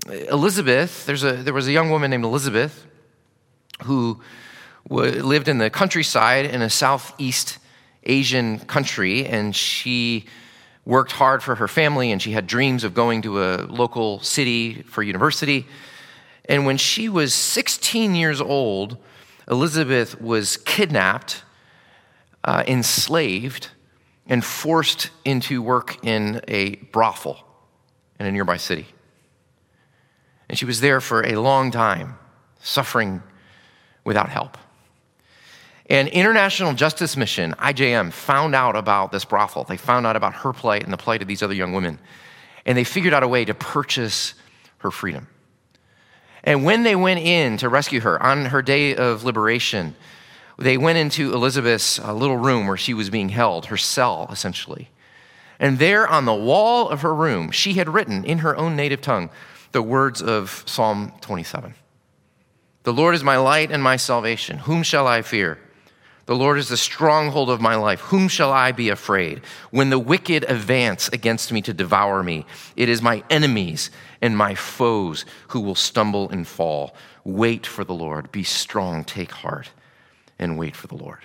Elizabeth, 0.07 1.07
there's 1.07 1.25
a, 1.25 1.33
there 1.33 1.55
was 1.55 1.67
a 1.67 1.73
young 1.73 1.91
woman 1.91 2.11
named 2.11 2.25
Elizabeth 2.25 2.87
who 3.85 4.21
lived 4.89 5.49
in 5.49 5.59
the 5.59 5.71
countryside 5.71 6.45
in 6.47 6.61
a 6.63 6.69
Southeast 6.69 7.59
Asian 8.05 8.59
country, 8.59 9.27
and 9.27 9.57
she 9.57 10.27
worked 10.85 11.13
hard 11.13 11.43
for 11.43 11.55
her 11.55 11.69
family 11.69 12.13
and 12.13 12.21
she 12.21 12.33
had 12.33 12.47
dreams 12.47 12.85
of 12.85 12.93
going 12.93 13.23
to 13.23 13.43
a 13.43 13.65
local 13.65 14.21
city 14.21 14.83
for 14.83 15.03
university. 15.03 15.67
And 16.47 16.67
when 16.67 16.77
she 16.77 17.09
was 17.09 17.33
16 17.33 18.15
years 18.15 18.41
old, 18.41 18.99
Elizabeth 19.51 20.21
was 20.21 20.59
kidnapped, 20.59 21.43
uh, 22.45 22.65
enslaved, 22.67 23.69
and 24.27 24.45
forced 24.45 25.11
into 25.25 25.63
work 25.63 26.05
in 26.05 26.43
a 26.49 26.77
brothel 26.77 27.39
in 28.21 28.27
a 28.27 28.33
nearby 28.33 28.59
city. 28.59 28.87
And 30.55 30.59
she 30.61 30.67
was 30.67 30.81
there 30.81 31.01
for 31.01 31.27
a 31.27 31.35
long 31.35 31.73
time, 31.73 32.17
suffering 32.63 33.25
without 34.05 34.29
help. 34.29 34.57
An 35.87 36.07
international 36.07 36.75
justice 36.75 37.17
mission, 37.17 37.55
IJM, 37.59 38.13
found 38.13 38.55
out 38.55 38.77
about 38.77 39.11
this 39.11 39.25
brothel. 39.25 39.65
They 39.65 39.77
found 39.77 40.07
out 40.07 40.15
about 40.15 40.33
her 40.33 40.53
plight 40.53 40.85
and 40.85 40.93
the 40.93 40.97
plight 40.97 41.23
of 41.23 41.27
these 41.27 41.43
other 41.43 41.55
young 41.55 41.73
women. 41.73 41.99
And 42.65 42.79
they 42.79 42.85
figured 42.85 43.13
out 43.13 43.25
a 43.25 43.27
way 43.27 43.45
to 43.45 43.53
purchase 43.53 44.35
her 44.79 44.93
freedom. 44.93 45.27
And 46.45 46.63
when 46.63 46.85
they 46.85 46.95
went 46.95 47.19
in 47.19 47.57
to 47.57 47.69
rescue 47.69 47.99
her 48.03 48.23
on 48.23 48.45
her 48.45 48.63
day 48.63 48.95
of 48.95 49.25
liberation, 49.25 49.97
they 50.57 50.79
went 50.79 50.99
into 50.99 51.35
Elizabeth's 51.35 51.99
uh, 51.99 52.15
little 52.15 52.37
room 52.37 52.69
where 52.69 52.77
she 52.77 52.95
was 52.95 53.11
being 53.11 53.31
held, 53.31 53.67
her 53.67 53.77
cell, 53.77 54.29
essentially. 54.31 54.89
And 55.59 55.81
there 55.81 56.07
on 56.07 56.27
the 56.27 56.33
wall 56.33 56.89
of 56.89 57.03
her 57.03 57.13
room, 57.13 57.51
she 57.51 57.73
had 57.73 57.89
written 57.89 58.23
in 58.23 58.39
her 58.39 58.57
own 58.57 58.77
native 58.77 59.01
tongue 59.01 59.31
the 59.75 59.83
words 59.83 60.23
of 60.23 60.63
Psalm 60.67 61.13
27 61.21 61.75
The 62.85 62.93
Lord 62.93 63.17
is 63.17 63.25
my 63.25 63.37
light 63.37 63.73
and 63.73 63.83
my 63.83 63.97
salvation. 63.97 64.59
Whom 64.59 64.85
shall 64.85 65.07
I 65.09 65.21
fear? 65.21 65.59
The 66.27 66.37
Lord 66.37 66.59
is 66.59 66.69
the 66.69 66.77
stronghold 66.77 67.51
of 67.51 67.61
my 67.61 67.75
life. 67.75 68.01
Whom 68.01 68.29
shall 68.29 68.53
I 68.53 68.71
be 68.71 68.89
afraid? 68.89 69.43
When 69.73 69.91
the 69.91 69.99
wicked 69.99 70.45
advance 70.45 71.09
against 71.09 71.53
me 71.53 71.61
to 71.63 71.75
devour 71.75 72.23
me, 72.23 72.47
it 72.77 72.89
is 72.89 73.03
my 73.03 73.25
enemies 73.29 73.91
and 74.23 74.39
my 74.39 74.55
foes 74.55 75.27
who 75.49 75.61
will 75.61 75.75
stumble 75.75 76.31
and 76.31 76.47
fall. 76.47 76.95
Wait 77.25 77.67
for 77.67 77.85
the 77.85 77.93
Lord. 77.93 78.31
Be 78.31 78.45
strong, 78.45 79.05
take 79.05 79.33
heart, 79.33 79.71
and 80.39 80.57
wait 80.57 80.77
for 80.77 80.87
the 80.87 80.97
Lord. 80.97 81.21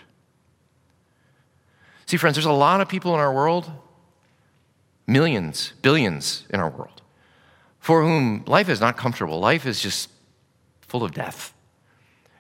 See, 2.08 2.18
friends, 2.18 2.36
there's 2.36 2.46
a 2.46 2.52
lot 2.52 2.82
of 2.82 2.90
people 2.90 3.14
in 3.14 3.20
our 3.20 3.32
world, 3.32 3.72
millions, 5.06 5.74
billions 5.84 6.48
in 6.50 6.60
our 6.60 6.72
world, 6.72 6.99
for 7.80 8.04
whom 8.04 8.44
life 8.46 8.70
is 8.70 8.80
not 8.80 8.98
comfortable. 8.98 9.40
Life 9.40 9.66
is 9.66 9.82
just 9.82 10.10
full 10.82 11.04
of 11.04 11.14
death 11.14 11.54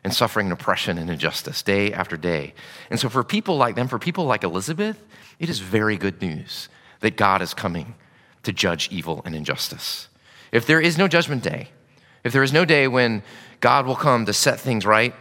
and 0.03 0.13
suffering 0.13 0.48
and 0.48 0.53
oppression 0.53 0.98
and 0.98 1.10
injustice 1.10 1.62
day 1.62 1.91
after 1.93 2.17
day. 2.17 2.53
And 2.89 3.00
so, 3.00 3.10
for 3.10 3.24
people 3.24 3.58
like 3.58 3.75
them, 3.75 3.88
for 3.88 4.00
people 4.00 4.25
like 4.25 4.43
Elizabeth, 4.43 5.03
it 5.39 5.50
is 5.50 5.60
very 5.60 5.98
good 5.98 6.22
news 6.22 6.69
that 7.01 7.15
God 7.17 7.41
is 7.41 7.53
coming 7.53 7.96
to 8.43 8.51
judge 8.51 8.89
evil 8.91 9.22
and 9.25 9.36
injustice. 9.36 10.08
If 10.51 10.65
there 10.65 10.81
is 10.81 10.98
no 10.98 11.08
judgment 11.08 11.43
day, 11.43 11.69
if 12.24 12.34
there 12.34 12.43
is 12.43 12.53
no 12.53 12.65
day 12.65 12.88
when 12.88 13.24
God 13.60 13.86
will 13.86 13.96
come 13.96 14.25
to 14.25 14.34
set 14.34 14.60
things 14.60 14.86
right, 14.86 15.13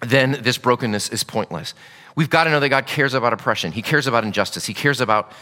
then 0.00 0.38
this 0.42 0.58
brokenness 0.58 1.08
is 1.10 1.24
pointless. 1.24 1.74
We've 2.14 2.30
got 2.30 2.44
to 2.44 2.50
know 2.50 2.60
that 2.60 2.68
God 2.68 2.86
cares 2.86 3.14
about 3.14 3.32
oppression, 3.32 3.72
He 3.72 3.82
cares 3.82 4.06
about 4.06 4.24
injustice, 4.24 4.66
He 4.66 4.74
cares 4.74 5.00
about 5.00 5.32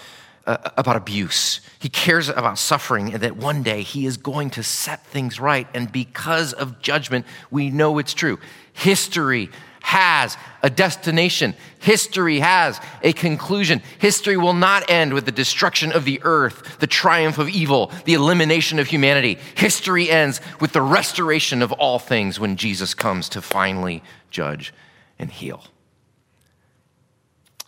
uh, 0.47 0.57
about 0.77 0.97
abuse. 0.97 1.61
He 1.79 1.89
cares 1.89 2.29
about 2.29 2.59
suffering 2.59 3.13
and 3.15 3.23
that 3.23 3.37
one 3.37 3.63
day 3.63 3.83
he 3.83 4.07
is 4.07 4.17
going 4.17 4.51
to 4.51 4.63
set 4.63 5.05
things 5.07 5.41
right. 5.41 5.67
And 5.75 5.91
because 5.91 6.53
of 6.53 6.81
judgment, 6.81 7.27
we 7.51 7.71
know 7.71 7.99
it's 7.99 8.15
true. 8.15 8.39
History 8.73 9.51
has 9.81 10.39
a 10.63 10.71
destination. 10.71 11.55
History 11.79 12.41
has 12.41 12.81
a 13.03 13.13
conclusion. 13.13 13.83
History 13.99 14.37
will 14.37 14.55
not 14.55 14.91
end 14.91 15.13
with 15.13 15.27
the 15.27 15.33
destruction 15.33 15.93
of 15.93 16.07
the 16.07 16.21
earth, 16.23 16.79
the 16.79 16.87
triumph 16.87 17.37
of 17.37 17.51
evil, 17.51 17.93
the 18.07 18.15
elimination 18.15 18.79
of 18.79 18.87
humanity. 18.87 19.39
History 19.55 20.11
ends 20.11 20.41
with 20.59 20.73
the 20.73 20.81
restoration 20.81 21.61
of 21.61 21.71
all 21.73 21.99
things 21.99 22.41
when 22.41 22.57
Jesus 22.57 22.95
comes 22.95 23.29
to 23.31 23.43
finally 23.43 24.03
judge 24.31 24.73
and 25.19 25.31
heal. 25.31 25.65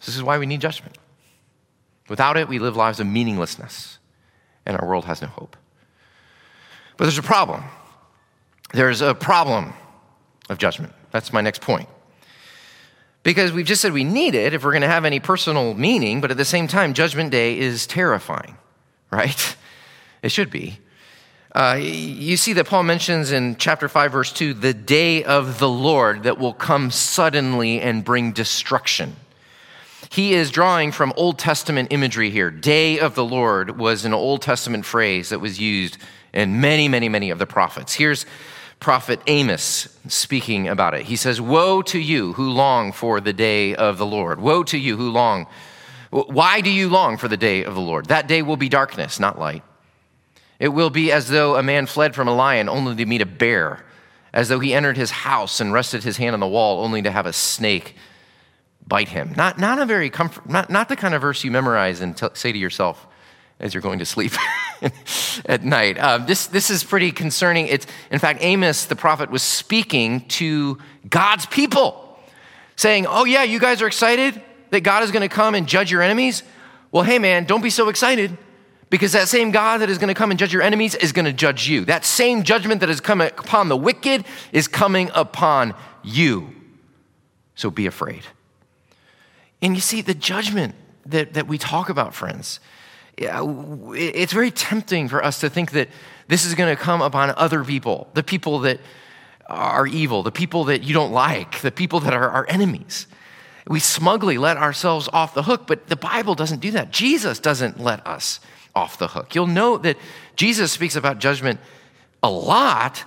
This 0.07 0.17
is 0.17 0.23
why 0.23 0.39
we 0.39 0.47
need 0.47 0.63
judgment. 0.63 0.97
Without 2.09 2.37
it, 2.37 2.49
we 2.49 2.59
live 2.59 2.77
lives 2.77 3.01
of 3.01 3.07
meaninglessness, 3.07 3.99
and 4.65 4.77
our 4.79 4.87
world 4.87 5.05
has 5.07 5.21
no 5.23 5.29
hope. 5.29 5.57
But 6.97 7.05
there's 7.05 7.19
a 7.19 7.23
problem. 7.23 7.65
There's 8.73 9.01
a 9.01 9.15
problem 9.15 9.73
of 10.49 10.59
judgment. 10.59 10.93
That's 11.11 11.33
my 11.33 11.41
next 11.41 11.61
point. 11.61 11.89
Because 13.23 13.51
we've 13.51 13.67
just 13.67 13.83
said 13.83 13.93
we 13.93 14.05
need 14.05 14.37
it 14.37 14.55
if 14.55 14.65
we're 14.65 14.71
going 14.71 14.83
to 14.83 14.89
have 14.89 15.05
any 15.05 15.19
personal 15.19 15.75
meaning, 15.75 16.21
but 16.21 16.31
at 16.31 16.37
the 16.37 16.45
same 16.45 16.69
time, 16.69 16.95
Judgment 16.95 17.33
Day 17.33 17.59
is 17.59 17.87
terrifying, 17.87 18.57
right? 19.11 19.57
It 20.23 20.33
should 20.33 20.51
be. 20.51 20.81
Uh, 21.55 21.79
you 21.81 22.37
see 22.37 22.53
that 22.55 22.67
Paul 22.67 22.83
mentions 22.83 23.31
in 23.31 23.57
chapter 23.57 23.89
5, 23.89 24.11
verse 24.11 24.33
2, 24.33 24.55
the 24.55 24.75
day 24.75 25.23
of 25.23 25.61
the 25.61 25.69
Lord 25.69 26.25
that 26.25 26.39
will 26.39 26.53
come 26.53 26.91
suddenly 26.91 27.81
and 27.81 28.05
bring 28.05 28.33
destruction. 28.33 29.15
He 30.17 30.33
is 30.33 30.51
drawing 30.51 30.93
from 30.93 31.13
Old 31.15 31.39
Testament 31.39 31.89
imagery 31.93 32.31
here. 32.31 32.51
Day 32.51 32.99
of 32.99 33.15
the 33.15 33.23
Lord 33.23 33.79
was 33.79 34.07
an 34.07 34.15
Old 34.15 34.41
Testament 34.41 34.87
phrase 34.87 35.29
that 35.29 35.43
was 35.43 35.61
used 35.61 35.99
in 36.33 36.59
many, 36.59 36.89
many, 36.89 37.11
many 37.11 37.29
of 37.29 37.39
the 37.39 37.45
prophets. 37.45 37.93
Here's 37.93 38.25
prophet 38.81 39.21
Amos 39.27 39.95
speaking 40.09 40.69
about 40.69 40.95
it. 40.95 41.03
He 41.03 41.17
says, 41.17 41.39
Woe 41.39 41.83
to 41.83 41.99
you 41.99 42.33
who 42.33 42.49
long 42.49 42.93
for 42.93 43.21
the 43.21 43.35
day 43.35 43.75
of 43.75 43.99
the 43.99 44.07
Lord. 44.07 44.41
Woe 44.41 44.63
to 44.63 44.79
you 44.79 44.97
who 44.97 45.11
long. 45.11 45.49
Why 46.09 46.63
do 46.63 46.71
you 46.71 46.89
long 46.89 47.19
for 47.19 47.29
the 47.29 47.37
day 47.37 47.63
of 47.63 47.75
the 47.75 47.81
Lord? 47.83 48.07
That 48.07 48.27
day 48.27 48.41
will 48.41 48.57
be 48.57 48.71
darkness, 48.71 49.21
not 49.21 49.39
light. 49.39 49.65
It 50.59 50.69
will 50.69 50.89
be 50.89 51.13
as 51.13 51.29
though 51.29 51.57
a 51.57 51.63
man 51.63 51.85
fled 51.85 52.15
from 52.15 52.27
a 52.27 52.35
lion 52.35 52.71
only 52.71 52.97
to 52.97 53.05
meet 53.05 53.21
a 53.21 53.27
bear, 53.27 53.85
as 54.33 54.49
though 54.49 54.61
he 54.61 54.73
entered 54.73 54.97
his 54.97 55.11
house 55.11 55.61
and 55.61 55.75
rested 55.75 56.05
his 56.05 56.17
hand 56.17 56.33
on 56.33 56.41
the 56.41 56.49
wall 56.49 56.83
only 56.83 57.03
to 57.03 57.11
have 57.11 57.27
a 57.27 57.35
snake 57.35 57.97
bite 58.87 59.09
him. 59.09 59.33
Not, 59.37 59.59
not 59.59 59.79
a 59.79 59.87
very 59.87 60.11
comfort, 60.11 60.49
not, 60.49 60.71
not 60.71 60.89
the 60.89 60.97
kind 60.97 61.15
of 61.15 61.23
verse 61.23 61.43
you 61.45 61.51
memorize 61.51 62.01
and 62.01 62.17
t- 62.17 62.29
say 62.35 62.53
to 62.53 62.59
yourself 62.59 63.07
as 63.59 63.73
you're 63.75 63.83
going 63.83 63.99
to 63.99 64.07
sleep 64.07 64.33
at 65.47 65.65
night. 65.65 65.99
Um, 65.99 66.27
this, 66.27 66.47
this 66.47 66.71
is 66.71 66.85
pretty 66.85 67.11
concerning. 67.11 67.67
It's, 67.69 67.87
in 68.11 68.19
fact, 68.19 68.41
Amos, 68.43 68.85
the 68.85 68.97
prophet, 68.97 69.31
was 69.31 69.43
speaking 69.43 70.27
to 70.29 70.79
God's 71.09 71.47
people, 71.47 72.19
saying, 72.77 73.07
Oh, 73.09 73.25
yeah, 73.25 73.43
you 73.43 73.59
guys 73.59 73.81
are 73.83 73.87
excited 73.87 74.41
that 74.71 74.83
God 74.83 75.03
is 75.03 75.11
going 75.11 75.23
to 75.23 75.35
come 75.35 75.55
and 75.55 75.67
judge 75.67 75.91
your 75.91 76.03
enemies? 76.03 76.43
Well, 76.93 77.03
hey, 77.03 77.19
man, 77.19 77.45
don't 77.45 77.63
be 77.63 77.71
so 77.71 77.89
excited 77.89 78.37
because 78.91 79.13
that 79.13 79.29
same 79.29 79.51
God 79.51 79.79
that 79.79 79.91
is 79.91 79.99
going 79.99 80.09
to 80.09 80.15
come 80.15 80.31
and 80.31 80.39
judge 80.39 80.53
your 80.53 80.63
enemies 80.63 80.95
is 80.95 81.13
going 81.13 81.25
to 81.25 81.33
judge 81.33 81.69
you. 81.69 81.85
That 81.87 82.05
same 82.05 82.43
judgment 82.43 82.81
that 82.81 82.89
has 82.89 83.01
come 83.01 83.21
upon 83.21 83.69
the 83.69 83.77
wicked 83.77 84.25
is 84.53 84.69
coming 84.69 85.11
upon 85.15 85.75
you. 86.05 86.55
So 87.55 87.71
be 87.71 87.87
afraid. 87.87 88.23
And 89.63 89.75
you 89.75 89.81
see, 89.81 90.01
the 90.03 90.15
judgment 90.15 90.75
that, 91.07 91.35
that 91.35 91.47
we 91.47 91.59
talk 91.59 91.89
about, 91.89 92.15
friends, 92.15 92.61
it's 93.17 94.33
very 94.33 94.51
tempting 94.51 95.09
for 95.09 95.25
us 95.25 95.41
to 95.41 95.49
think 95.49 95.73
that 95.73 95.89
this 96.29 96.45
is 96.45 96.55
going 96.55 96.75
to 96.75 96.81
come 96.81 97.01
upon 97.01 97.31
other 97.37 97.65
people, 97.65 98.09
the 98.15 98.23
people 98.23 98.61
that 98.61 98.81
are 99.49 99.87
evil, 99.87 100.23
the 100.23 100.33
people 100.33 100.65
that 100.65 100.83
you 100.83 100.93
don't 100.93 101.13
like, 101.13 101.61
the 101.61 101.71
people 101.71 102.01
that 102.01 102.13
are 102.13 102.29
our 102.29 102.47
enemies. 102.49 103.07
We 103.69 103.81
smugly 103.81 104.39
let 104.39 104.57
ourselves 104.57 105.09
off 105.13 105.35
the 105.35 105.43
hook, 105.43 105.67
but 105.67 105.87
the 105.87 105.97
Bible 105.97 106.35
doesn't 106.35 106.61
do 106.61 106.73
that. 106.73 106.91
Jesus 106.91 107.39
doesn't 107.39 107.81
let 107.81 108.07
us 108.07 108.41
off 108.75 108.99
the 108.99 109.09
hook. 109.09 109.35
You'll 109.35 109.47
note 109.47 109.85
that 109.85 109.97
Jesus 110.37 110.73
speaks 110.73 110.97
about 110.97 111.19
judgment 111.19 111.59
a 112.23 112.31
lot, 112.31 113.05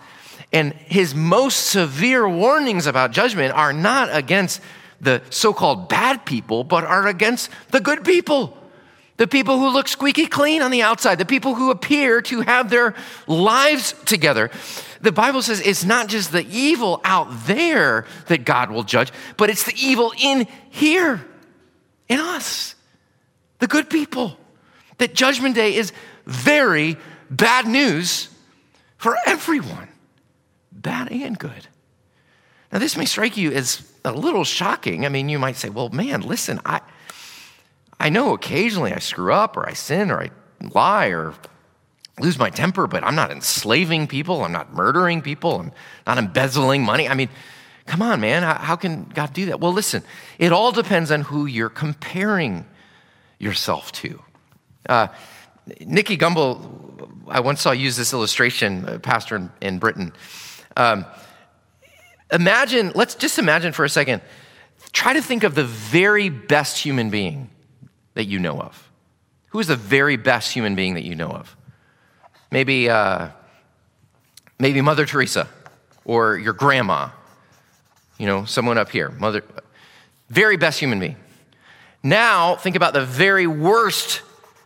and 0.52 0.74
his 0.74 1.14
most 1.14 1.68
severe 1.68 2.28
warnings 2.28 2.88
about 2.88 3.12
judgment 3.12 3.54
are 3.54 3.74
not 3.74 4.10
against 4.12 4.62
the 5.02 5.22
so 5.30 5.54
called 5.54 5.90
bad 5.90 6.26
people, 6.26 6.64
but 6.64 6.84
are 6.84 7.08
against 7.08 7.50
the 7.72 7.80
good 7.80 8.04
people. 8.04 8.58
The 9.18 9.28
people 9.28 9.60
who 9.60 9.70
look 9.70 9.90
squeaky 9.90 10.28
clean 10.28 10.62
on 10.62 10.72
the 10.72 10.82
outside, 10.82 11.18
the 11.18 11.26
people 11.26 11.54
who 11.54 11.72
appear 11.72 12.22
to 12.22 12.40
have 12.40 12.70
their 12.70 12.96
lives 13.28 13.94
together. 14.06 14.50
The 15.02 15.12
Bible 15.12 15.42
says 15.42 15.60
it's 15.60 15.84
not 15.84 16.08
just 16.08 16.32
the 16.32 16.46
evil 16.50 17.02
out 17.04 17.28
there 17.46 18.06
that 18.28 18.46
God 18.46 18.72
will 18.72 18.84
judge, 18.84 19.12
but 19.36 19.50
it's 19.50 19.64
the 19.64 19.76
evil 19.78 20.14
in 20.22 20.48
here, 20.70 21.26
in 22.08 22.20
us, 22.20 22.76
the 23.60 23.68
good 23.68 23.90
people. 23.90 24.38
That 25.00 25.14
Judgment 25.14 25.56
Day 25.56 25.76
is 25.76 25.92
very 26.26 26.98
bad 27.30 27.68
news 27.68 28.30
for 28.98 29.18
everyone, 29.26 29.90
bad 30.72 31.12
and 31.12 31.38
good. 31.38 31.68
Now, 32.72 32.80
this 32.80 32.96
may 32.96 33.06
strike 33.06 33.36
you 33.36 33.52
as 33.52 33.82
a 34.06 34.12
little 34.12 34.44
shocking. 34.44 35.06
I 35.06 35.10
mean, 35.10 35.30
you 35.30 35.40
might 35.40 35.56
say, 35.56 35.70
well, 35.70 35.90
man, 35.90 36.22
listen, 36.22 36.60
I, 36.66 36.82
I 38.00 38.10
know 38.10 38.34
occasionally 38.34 38.94
I 38.94 39.00
screw 39.00 39.34
up 39.34 39.58
or 39.58 39.68
I 39.68 39.74
sin 39.74 40.12
or 40.12 40.22
I 40.22 40.32
lie 40.74 41.08
or 41.08 41.34
lose 42.20 42.38
my 42.38 42.50
temper, 42.50 42.88
but 42.88 43.04
I'm 43.04 43.16
not 43.16 43.32
enslaving 43.32 44.08
people. 44.08 44.44
I'm 44.44 44.52
not 44.52 44.74
murdering 44.74 45.22
people. 45.22 45.60
I'm 45.60 45.72
not 46.06 46.18
embezzling 46.18 46.84
money. 46.84 47.08
I 47.08 47.14
mean, 47.14 47.30
come 47.86 48.02
on, 48.02 48.22
man. 48.22 48.44
How, 48.44 48.56
how 48.56 48.76
can 48.76 49.06
God 49.06 49.34
do 49.34 49.48
that? 49.48 49.60
Well, 49.60 49.74
listen, 49.74 50.04
it 50.38 50.52
all 50.52 50.72
depends 50.72 51.12
on 51.12 51.22
who 51.22 51.46
you're 51.46 51.70
comparing 51.70 52.66
yourself 53.38 53.92
to. 53.94 54.22
Uh, 54.88 55.08
Nicky 55.82 56.18
Gumbel, 56.18 57.10
I 57.28 57.40
once 57.42 57.62
saw 57.62 57.72
use 57.72 57.96
this 57.96 58.12
illustration, 58.12 59.00
pastor 59.02 59.36
in, 59.36 59.52
in 59.62 59.80
Britain. 59.80 60.14
Um, 60.76 61.06
Imagine, 62.32 62.92
let's 62.96 63.16
just 63.16 63.40
imagine 63.40 63.74
for 63.74 63.86
a 63.86 63.90
second, 63.90 64.22
try 64.92 65.14
to 65.14 65.22
think 65.22 65.44
of 65.44 65.56
the 65.56 65.64
very 65.64 66.30
best 66.30 66.78
human 66.78 67.10
being 67.10 67.50
that 68.14 68.26
you 68.26 68.40
know 68.40 68.60
of. 68.60 68.90
Who 69.50 69.60
is 69.60 69.68
the 69.68 69.76
very 69.76 70.16
best 70.16 70.54
human 70.54 70.76
being 70.76 70.94
that 70.94 71.04
you 71.04 71.16
know 71.16 71.30
of? 71.30 71.56
Maybe, 72.52 72.90
uh, 72.90 73.30
maybe 74.60 74.82
Mother 74.82 75.06
Teresa 75.06 75.48
or 76.06 76.38
your 76.38 76.54
grandma, 76.54 77.10
you 78.18 78.26
know, 78.26 78.46
someone 78.46 78.78
up 78.78 78.90
here. 78.90 79.10
Mother, 79.10 79.44
Very 80.30 80.58
best 80.58 80.80
human 80.80 81.00
being. 81.00 81.16
Now, 82.04 82.56
think 82.56 82.76
about 82.76 82.94
the 82.94 83.06
very 83.06 83.48
worst 83.48 84.22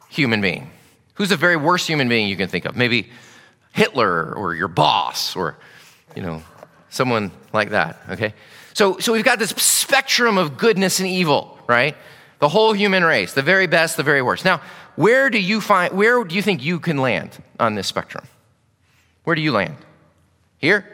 human 0.10 0.42
being. 0.42 0.70
Who's 1.16 1.30
the 1.30 1.38
very 1.38 1.56
worst 1.56 1.88
human 1.88 2.10
being 2.10 2.28
you 2.28 2.36
can 2.36 2.50
think 2.50 2.66
of? 2.66 2.76
Maybe 2.76 3.10
Hitler 3.72 4.34
or 4.34 4.54
your 4.54 4.68
boss 4.68 5.36
or, 5.36 5.58
you 6.16 6.22
know, 6.22 6.44
someone 6.94 7.32
like 7.52 7.72
that, 7.72 8.00
okay? 8.12 8.34
So, 8.74 9.00
so 9.00 9.14
we've 9.14 9.26
got 9.26 9.40
this 9.40 9.50
spectrum 9.50 10.38
of 10.38 10.58
goodness 10.58 11.00
and 11.00 11.10
evil, 11.10 11.58
right? 11.68 11.96
The 12.40 12.48
whole 12.48 12.74
human 12.74 13.04
race, 13.04 13.34
the 13.34 13.42
very 13.42 13.68
best, 13.68 13.98
the 13.98 14.04
very 14.04 14.22
worst. 14.22 14.46
Now, 14.46 14.62
where 14.96 15.30
do 15.30 15.40
you 15.40 15.60
find, 15.60 15.94
where 15.96 16.24
do 16.24 16.36
you 16.36 16.42
think 16.42 16.64
you 16.64 16.80
can 16.80 16.98
land 16.98 17.42
on 17.60 17.74
this 17.76 17.88
spectrum? 17.88 18.26
Where 19.24 19.36
do 19.36 19.42
you 19.42 19.52
land? 19.52 19.76
Here? 20.60 20.86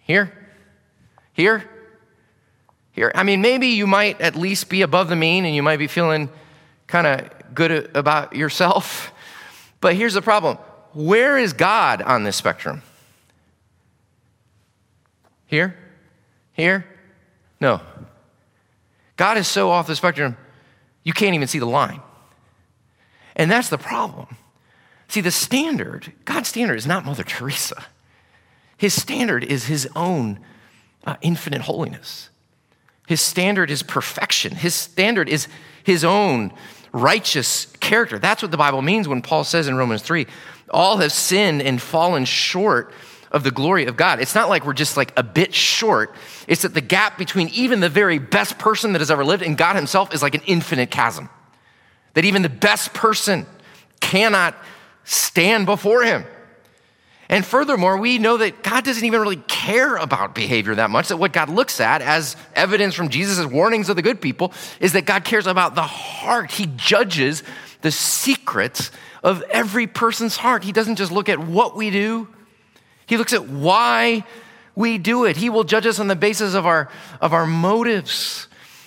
Here? 0.00 0.32
Here? 1.32 1.64
Here? 2.92 3.12
I 3.14 3.22
mean, 3.22 3.40
maybe 3.40 3.68
you 3.68 3.86
might 3.86 4.20
at 4.20 4.36
least 4.36 4.68
be 4.68 4.82
above 4.82 5.08
the 5.08 5.16
mean 5.16 5.46
and 5.46 5.54
you 5.54 5.62
might 5.62 5.78
be 5.78 5.86
feeling 5.86 6.28
kind 6.86 7.06
of 7.06 7.54
good 7.54 7.90
about 7.96 8.36
yourself. 8.36 9.12
But 9.82 9.94
here's 9.94 10.12
the 10.12 10.20
problem 10.20 10.58
where 10.92 11.38
is 11.38 11.54
God 11.54 12.02
on 12.02 12.24
this 12.24 12.36
spectrum? 12.36 12.82
Here? 15.50 15.74
Here? 16.52 16.86
No. 17.60 17.80
God 19.16 19.36
is 19.36 19.48
so 19.48 19.70
off 19.70 19.88
the 19.88 19.96
spectrum, 19.96 20.36
you 21.02 21.12
can't 21.12 21.34
even 21.34 21.48
see 21.48 21.58
the 21.58 21.66
line. 21.66 22.00
And 23.34 23.50
that's 23.50 23.68
the 23.68 23.76
problem. 23.76 24.28
See, 25.08 25.20
the 25.20 25.32
standard, 25.32 26.12
God's 26.24 26.48
standard 26.48 26.76
is 26.76 26.86
not 26.86 27.04
Mother 27.04 27.24
Teresa. 27.24 27.84
His 28.76 28.94
standard 28.94 29.42
is 29.42 29.66
his 29.66 29.88
own 29.96 30.38
uh, 31.04 31.16
infinite 31.20 31.62
holiness. 31.62 32.30
His 33.08 33.20
standard 33.20 33.72
is 33.72 33.82
perfection. 33.82 34.54
His 34.54 34.74
standard 34.74 35.28
is 35.28 35.48
his 35.82 36.04
own 36.04 36.52
righteous 36.92 37.66
character. 37.80 38.20
That's 38.20 38.40
what 38.40 38.52
the 38.52 38.56
Bible 38.56 38.82
means 38.82 39.08
when 39.08 39.20
Paul 39.20 39.42
says 39.42 39.66
in 39.66 39.74
Romans 39.74 40.02
3 40.02 40.28
all 40.70 40.98
have 40.98 41.10
sinned 41.10 41.60
and 41.60 41.82
fallen 41.82 42.24
short 42.24 42.94
of 43.30 43.44
the 43.44 43.50
glory 43.50 43.86
of 43.86 43.96
God. 43.96 44.20
It's 44.20 44.34
not 44.34 44.48
like 44.48 44.64
we're 44.64 44.72
just 44.72 44.96
like 44.96 45.12
a 45.16 45.22
bit 45.22 45.54
short. 45.54 46.14
It's 46.48 46.62
that 46.62 46.74
the 46.74 46.80
gap 46.80 47.16
between 47.16 47.48
even 47.48 47.80
the 47.80 47.88
very 47.88 48.18
best 48.18 48.58
person 48.58 48.92
that 48.92 49.00
has 49.00 49.10
ever 49.10 49.24
lived 49.24 49.42
and 49.42 49.56
God 49.56 49.76
Himself 49.76 50.12
is 50.14 50.22
like 50.22 50.34
an 50.34 50.42
infinite 50.46 50.90
chasm. 50.90 51.28
That 52.14 52.24
even 52.24 52.42
the 52.42 52.48
best 52.48 52.92
person 52.92 53.46
cannot 54.00 54.56
stand 55.04 55.66
before 55.66 56.02
Him. 56.02 56.24
And 57.28 57.46
furthermore, 57.46 57.96
we 57.96 58.18
know 58.18 58.38
that 58.38 58.64
God 58.64 58.82
doesn't 58.82 59.04
even 59.04 59.20
really 59.20 59.36
care 59.36 59.94
about 59.94 60.34
behavior 60.34 60.74
that 60.74 60.90
much. 60.90 61.08
That 61.08 61.18
what 61.18 61.32
God 61.32 61.48
looks 61.48 61.80
at, 61.80 62.02
as 62.02 62.34
evidence 62.56 62.96
from 62.96 63.08
Jesus' 63.08 63.46
warnings 63.46 63.88
of 63.88 63.94
the 63.94 64.02
good 64.02 64.20
people, 64.20 64.52
is 64.80 64.94
that 64.94 65.04
God 65.04 65.24
cares 65.24 65.46
about 65.46 65.76
the 65.76 65.82
heart. 65.82 66.50
He 66.50 66.66
judges 66.66 67.44
the 67.82 67.92
secrets 67.92 68.90
of 69.22 69.42
every 69.42 69.86
person's 69.86 70.36
heart. 70.36 70.64
He 70.64 70.72
doesn't 70.72 70.96
just 70.96 71.12
look 71.12 71.28
at 71.28 71.38
what 71.38 71.76
we 71.76 71.90
do, 71.90 72.26
He 73.10 73.16
looks 73.16 73.32
at 73.32 73.48
why 73.48 74.22
we 74.76 74.96
do 74.96 75.24
it. 75.24 75.36
He 75.36 75.50
will 75.50 75.64
judge 75.64 75.84
us 75.84 75.98
on 75.98 76.06
the 76.06 76.14
basis 76.14 76.54
of 76.54 76.64
our, 76.64 76.88
of 77.20 77.32
our 77.32 77.44
motives, 77.44 78.46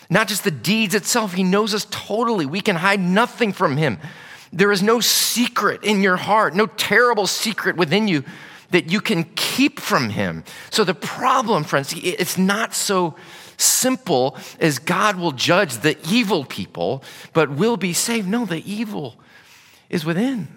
not 0.10 0.30
just 0.30 0.46
the 0.46 0.50
deeds 0.50 0.96
itself. 0.96 1.34
He 1.34 1.44
knows 1.44 1.74
us 1.74 1.86
totally. 1.92 2.46
We 2.46 2.62
can 2.62 2.78
hide 2.78 3.02
nothing 3.02 3.52
from 3.52 3.76
Him. 3.76 4.00
There 4.54 4.72
is 4.72 4.82
no 4.82 5.02
secret 5.02 5.84
in 5.84 6.02
your 6.02 6.16
heart, 6.16 6.56
no 6.56 6.68
terrible 6.68 7.28
secret 7.28 7.76
within 7.76 8.08
you 8.08 8.24
that 8.70 8.90
you 8.90 9.02
can 9.02 9.26
keep 9.36 9.82
from 9.82 10.12
Him. 10.12 10.46
So 10.70 10.86
the 10.86 10.94
problem, 10.94 11.66
friends, 11.66 11.94
it's 11.94 12.38
not 12.38 12.74
so 12.74 13.16
simple 13.58 14.38
as 14.58 14.80
God 14.80 15.18
will 15.18 15.34
judge 15.34 15.80
the 15.80 15.98
evil 16.10 16.46
people, 16.46 17.04
but 17.34 17.52
will 17.52 17.76
be 17.76 17.92
saved. 17.92 18.30
No, 18.30 18.46
the 18.46 18.64
evil 18.72 19.18
is 19.90 20.06
within. 20.06 20.48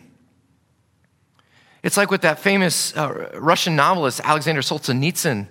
It's 1.86 1.96
like 1.96 2.10
what 2.10 2.22
that 2.22 2.40
famous 2.40 2.96
uh, 2.96 3.30
Russian 3.34 3.76
novelist 3.76 4.20
Alexander 4.24 4.60
Solzhenitsyn 4.60 5.46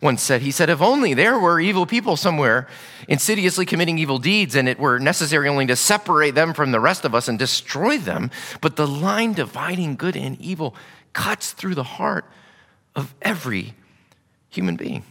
once 0.00 0.22
said. 0.22 0.40
He 0.40 0.50
said, 0.50 0.70
If 0.70 0.80
only 0.80 1.12
there 1.12 1.38
were 1.38 1.60
evil 1.60 1.84
people 1.84 2.16
somewhere 2.16 2.68
insidiously 3.06 3.66
committing 3.66 3.98
evil 3.98 4.18
deeds 4.18 4.54
and 4.54 4.66
it 4.66 4.78
were 4.78 4.98
necessary 4.98 5.46
only 5.46 5.66
to 5.66 5.76
separate 5.76 6.34
them 6.34 6.54
from 6.54 6.72
the 6.72 6.80
rest 6.80 7.04
of 7.04 7.14
us 7.14 7.28
and 7.28 7.38
destroy 7.38 7.98
them, 7.98 8.30
but 8.62 8.76
the 8.76 8.86
line 8.86 9.34
dividing 9.34 9.96
good 9.96 10.16
and 10.16 10.40
evil 10.40 10.74
cuts 11.12 11.52
through 11.52 11.74
the 11.74 11.84
heart 11.84 12.24
of 12.96 13.14
every 13.20 13.74
human 14.48 14.76
being. 14.76 15.04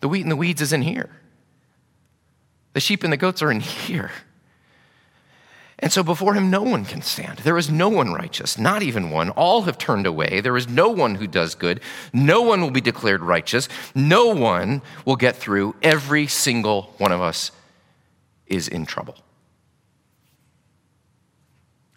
The 0.00 0.08
wheat 0.08 0.20
and 0.20 0.30
the 0.30 0.36
weeds 0.36 0.60
is 0.60 0.74
in 0.74 0.82
here. 0.82 1.08
The 2.74 2.80
sheep 2.80 3.04
and 3.04 3.12
the 3.12 3.16
goats 3.16 3.40
are 3.40 3.50
in 3.50 3.60
here. 3.88 4.10
And 5.82 5.92
so 5.92 6.04
before 6.04 6.34
him, 6.34 6.48
no 6.48 6.62
one 6.62 6.84
can 6.84 7.02
stand. 7.02 7.40
There 7.40 7.58
is 7.58 7.68
no 7.68 7.88
one 7.88 8.12
righteous, 8.12 8.56
not 8.56 8.84
even 8.84 9.10
one. 9.10 9.30
All 9.30 9.62
have 9.62 9.78
turned 9.78 10.06
away. 10.06 10.40
There 10.40 10.56
is 10.56 10.68
no 10.68 10.88
one 10.88 11.16
who 11.16 11.26
does 11.26 11.56
good. 11.56 11.80
No 12.12 12.40
one 12.40 12.60
will 12.60 12.70
be 12.70 12.80
declared 12.80 13.20
righteous. 13.20 13.68
No 13.92 14.28
one 14.28 14.80
will 15.04 15.16
get 15.16 15.34
through. 15.34 15.74
Every 15.82 16.28
single 16.28 16.94
one 16.98 17.10
of 17.10 17.20
us 17.20 17.50
is 18.46 18.68
in 18.68 18.86
trouble. 18.86 19.16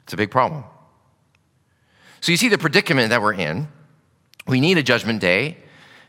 It's 0.03 0.13
a 0.13 0.17
big 0.17 0.31
problem. 0.31 0.63
So 2.21 2.31
you 2.31 2.37
see 2.37 2.49
the 2.49 2.57
predicament 2.57 3.11
that 3.11 3.21
we're 3.21 3.33
in. 3.33 3.67
We 4.47 4.61
need 4.61 4.79
a 4.79 4.83
judgment 4.83 5.21
day 5.21 5.57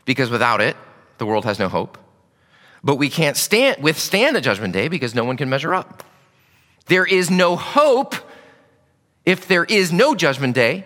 because 0.05 0.31
without 0.31 0.61
it, 0.61 0.75
the 1.19 1.27
world 1.27 1.45
has 1.45 1.59
no 1.59 1.69
hope. 1.69 1.99
But 2.83 2.95
we 2.95 3.09
can't 3.09 3.37
stand, 3.37 3.83
withstand 3.83 4.35
a 4.35 4.41
judgment 4.41 4.73
day 4.73 4.87
because 4.87 5.13
no 5.13 5.23
one 5.23 5.37
can 5.37 5.47
measure 5.47 5.75
up. 5.75 6.03
There 6.87 7.05
is 7.05 7.29
no 7.29 7.55
hope 7.55 8.15
if 9.25 9.47
there 9.47 9.65
is 9.65 9.91
no 9.91 10.15
judgment 10.15 10.55
day, 10.55 10.85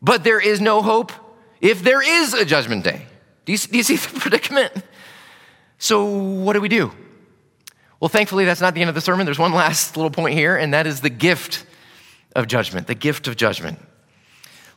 but 0.00 0.24
there 0.24 0.40
is 0.40 0.60
no 0.60 0.82
hope 0.82 1.12
if 1.60 1.82
there 1.82 2.02
is 2.02 2.34
a 2.34 2.44
judgment 2.44 2.84
day. 2.84 3.06
Do 3.44 3.52
you, 3.52 3.58
do 3.58 3.76
you 3.76 3.82
see 3.82 3.96
the 3.96 4.20
predicament? 4.20 4.72
So, 5.78 6.06
what 6.06 6.52
do 6.52 6.60
we 6.60 6.68
do? 6.68 6.92
Well, 8.00 8.08
thankfully, 8.08 8.44
that's 8.44 8.60
not 8.60 8.74
the 8.74 8.80
end 8.80 8.88
of 8.88 8.94
the 8.94 9.00
sermon. 9.00 9.26
There's 9.26 9.38
one 9.38 9.52
last 9.52 9.96
little 9.96 10.10
point 10.10 10.34
here, 10.34 10.56
and 10.56 10.74
that 10.74 10.86
is 10.86 11.00
the 11.00 11.10
gift 11.10 11.66
of 12.36 12.46
judgment. 12.46 12.86
The 12.86 12.94
gift 12.94 13.28
of 13.28 13.36
judgment. 13.36 13.78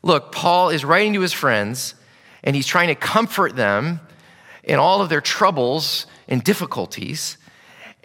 Look, 0.01 0.31
Paul 0.31 0.69
is 0.69 0.85
writing 0.85 1.13
to 1.13 1.21
his 1.21 1.33
friends, 1.33 1.95
and 2.43 2.55
he's 2.55 2.67
trying 2.67 2.87
to 2.87 2.95
comfort 2.95 3.55
them 3.55 3.99
in 4.63 4.79
all 4.79 5.01
of 5.01 5.09
their 5.09 5.21
troubles 5.21 6.07
and 6.27 6.43
difficulties. 6.43 7.37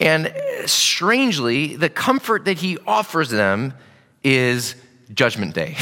And 0.02 0.34
strangely, 0.66 1.76
the 1.76 1.88
comfort 1.88 2.46
that 2.46 2.58
he 2.58 2.76
offers 2.88 3.30
them 3.30 3.72
is 4.24 4.74
judgment 5.14 5.54
day. 5.54 5.76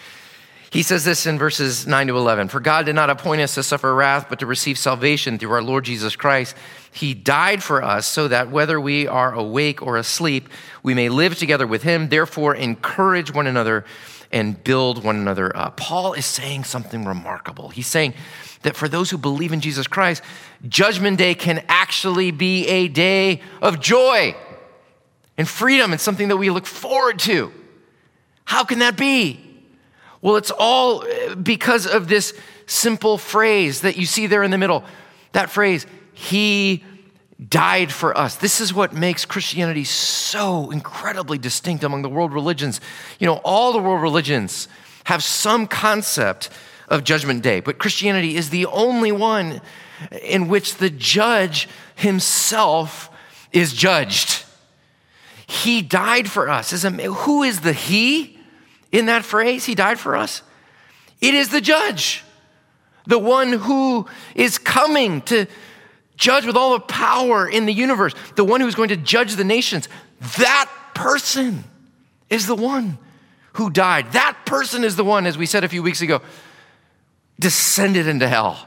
he 0.70 0.84
says 0.84 1.04
this 1.04 1.26
in 1.26 1.36
verses 1.36 1.84
9 1.84 2.06
to 2.06 2.16
11 2.16 2.46
For 2.46 2.60
God 2.60 2.86
did 2.86 2.94
not 2.94 3.10
appoint 3.10 3.40
us 3.40 3.56
to 3.56 3.64
suffer 3.64 3.92
wrath, 3.92 4.26
but 4.28 4.38
to 4.38 4.46
receive 4.46 4.78
salvation 4.78 5.36
through 5.36 5.50
our 5.50 5.62
Lord 5.62 5.84
Jesus 5.84 6.14
Christ. 6.14 6.54
He 6.92 7.12
died 7.12 7.60
for 7.60 7.82
us 7.82 8.06
so 8.06 8.28
that 8.28 8.52
whether 8.52 8.80
we 8.80 9.08
are 9.08 9.34
awake 9.34 9.82
or 9.82 9.96
asleep, 9.96 10.48
we 10.84 10.94
may 10.94 11.08
live 11.08 11.36
together 11.36 11.66
with 11.66 11.82
him. 11.82 12.08
Therefore, 12.08 12.54
encourage 12.54 13.34
one 13.34 13.48
another 13.48 13.84
and 14.32 14.62
build 14.62 15.04
one 15.04 15.16
another 15.16 15.56
up. 15.56 15.76
Paul 15.76 16.12
is 16.12 16.26
saying 16.26 16.64
something 16.64 17.04
remarkable. 17.04 17.68
He's 17.68 17.86
saying, 17.86 18.14
that 18.66 18.74
for 18.74 18.88
those 18.88 19.10
who 19.10 19.16
believe 19.16 19.52
in 19.52 19.60
Jesus 19.60 19.86
Christ, 19.86 20.24
Judgment 20.68 21.18
Day 21.18 21.36
can 21.36 21.64
actually 21.68 22.32
be 22.32 22.66
a 22.66 22.88
day 22.88 23.40
of 23.62 23.78
joy 23.78 24.34
and 25.38 25.48
freedom 25.48 25.92
and 25.92 26.00
something 26.00 26.26
that 26.28 26.36
we 26.36 26.50
look 26.50 26.66
forward 26.66 27.20
to. 27.20 27.52
How 28.44 28.64
can 28.64 28.80
that 28.80 28.96
be? 28.96 29.40
Well, 30.20 30.34
it's 30.34 30.50
all 30.50 31.04
uh, 31.04 31.36
because 31.36 31.86
of 31.86 32.08
this 32.08 32.36
simple 32.66 33.18
phrase 33.18 33.82
that 33.82 33.96
you 33.96 34.04
see 34.04 34.26
there 34.26 34.42
in 34.42 34.50
the 34.50 34.58
middle. 34.58 34.82
That 35.30 35.48
phrase, 35.48 35.86
He 36.12 36.82
died 37.48 37.92
for 37.92 38.16
us. 38.16 38.36
This 38.36 38.60
is 38.60 38.72
what 38.72 38.94
makes 38.94 39.24
Christianity 39.24 39.84
so 39.84 40.70
incredibly 40.70 41.38
distinct 41.38 41.84
among 41.84 42.02
the 42.02 42.08
world 42.08 42.32
religions. 42.32 42.80
You 43.18 43.26
know, 43.26 43.40
all 43.44 43.72
the 43.72 43.78
world 43.78 44.02
religions 44.02 44.68
have 45.04 45.22
some 45.22 45.66
concept 45.66 46.48
of 46.88 47.04
Judgment 47.04 47.42
Day. 47.42 47.60
But 47.60 47.78
Christianity 47.78 48.36
is 48.36 48.50
the 48.50 48.66
only 48.66 49.12
one 49.12 49.60
in 50.22 50.48
which 50.48 50.76
the 50.76 50.90
judge 50.90 51.68
himself 51.94 53.10
is 53.52 53.72
judged. 53.72 54.44
He 55.46 55.82
died 55.82 56.30
for 56.30 56.48
us. 56.48 56.70
Who 56.82 57.42
is 57.42 57.60
the 57.60 57.72
He 57.72 58.38
in 58.92 59.06
that 59.06 59.24
phrase? 59.24 59.64
He 59.64 59.74
died 59.74 59.98
for 59.98 60.16
us. 60.16 60.42
It 61.20 61.34
is 61.34 61.50
the 61.50 61.60
judge, 61.60 62.24
the 63.06 63.18
one 63.18 63.52
who 63.52 64.06
is 64.34 64.58
coming 64.58 65.22
to 65.22 65.46
judge 66.16 66.46
with 66.46 66.56
all 66.56 66.72
the 66.72 66.80
power 66.80 67.48
in 67.48 67.66
the 67.66 67.72
universe, 67.72 68.14
the 68.34 68.44
one 68.44 68.60
who's 68.60 68.74
going 68.74 68.88
to 68.88 68.96
judge 68.96 69.36
the 69.36 69.44
nations. 69.44 69.88
That 70.38 70.70
person 70.94 71.64
is 72.30 72.46
the 72.46 72.54
one 72.54 72.98
who 73.54 73.70
died. 73.70 74.12
That 74.12 74.36
person 74.44 74.84
is 74.84 74.96
the 74.96 75.04
one, 75.04 75.26
as 75.26 75.38
we 75.38 75.46
said 75.46 75.64
a 75.64 75.68
few 75.68 75.82
weeks 75.82 76.00
ago, 76.02 76.20
descended 77.38 78.06
into 78.06 78.28
hell. 78.28 78.66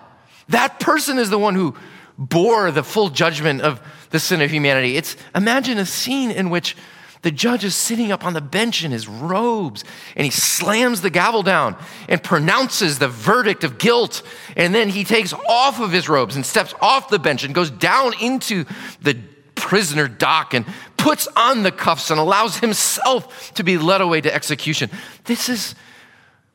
That 0.49 0.79
person 0.79 1.19
is 1.19 1.29
the 1.29 1.37
one 1.37 1.55
who 1.55 1.75
bore 2.17 2.71
the 2.71 2.83
full 2.83 3.09
judgment 3.09 3.61
of 3.61 3.81
the 4.09 4.19
sin 4.19 4.41
of 4.41 4.51
humanity. 4.51 4.97
It's 4.97 5.15
imagine 5.35 5.77
a 5.77 5.85
scene 5.85 6.31
in 6.31 6.49
which 6.49 6.75
the 7.21 7.31
judge 7.31 7.65
is 7.65 7.75
sitting 7.75 8.11
up 8.11 8.25
on 8.25 8.33
the 8.33 8.41
bench 8.41 8.83
in 8.83 8.91
his 8.91 9.07
robes 9.07 9.83
and 10.15 10.23
he 10.23 10.31
slams 10.31 11.01
the 11.01 11.09
gavel 11.09 11.43
down 11.43 11.75
and 12.07 12.23
pronounces 12.23 12.97
the 12.97 13.09
verdict 13.09 13.63
of 13.65 13.77
guilt. 13.77 14.23
And 14.55 14.73
then 14.73 14.87
he 14.87 15.03
takes 15.03 15.33
off 15.33 15.81
of 15.81 15.91
his 15.91 16.07
robes 16.07 16.37
and 16.37 16.45
steps 16.45 16.73
off 16.81 17.09
the 17.09 17.19
bench 17.19 17.43
and 17.43 17.53
goes 17.53 17.71
down 17.71 18.13
into 18.21 18.63
the 19.01 19.17
prisoner 19.55 20.07
dock 20.07 20.53
and 20.53 20.65
puts 20.95 21.27
on 21.35 21.63
the 21.63 21.71
cuffs 21.71 22.09
and 22.09 22.19
allows 22.19 22.57
himself 22.59 23.53
to 23.55 23.63
be 23.63 23.77
led 23.77 23.99
away 23.99 24.21
to 24.21 24.33
execution. 24.33 24.89
This 25.25 25.49
is 25.49 25.75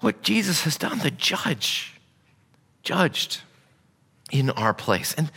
what 0.00 0.22
Jesus 0.22 0.62
has 0.64 0.78
done, 0.78 0.98
the 0.98 1.10
judge, 1.10 1.94
judged 2.82 3.42
in 4.30 4.50
our 4.50 4.72
place. 4.72 5.14
And 5.14 5.30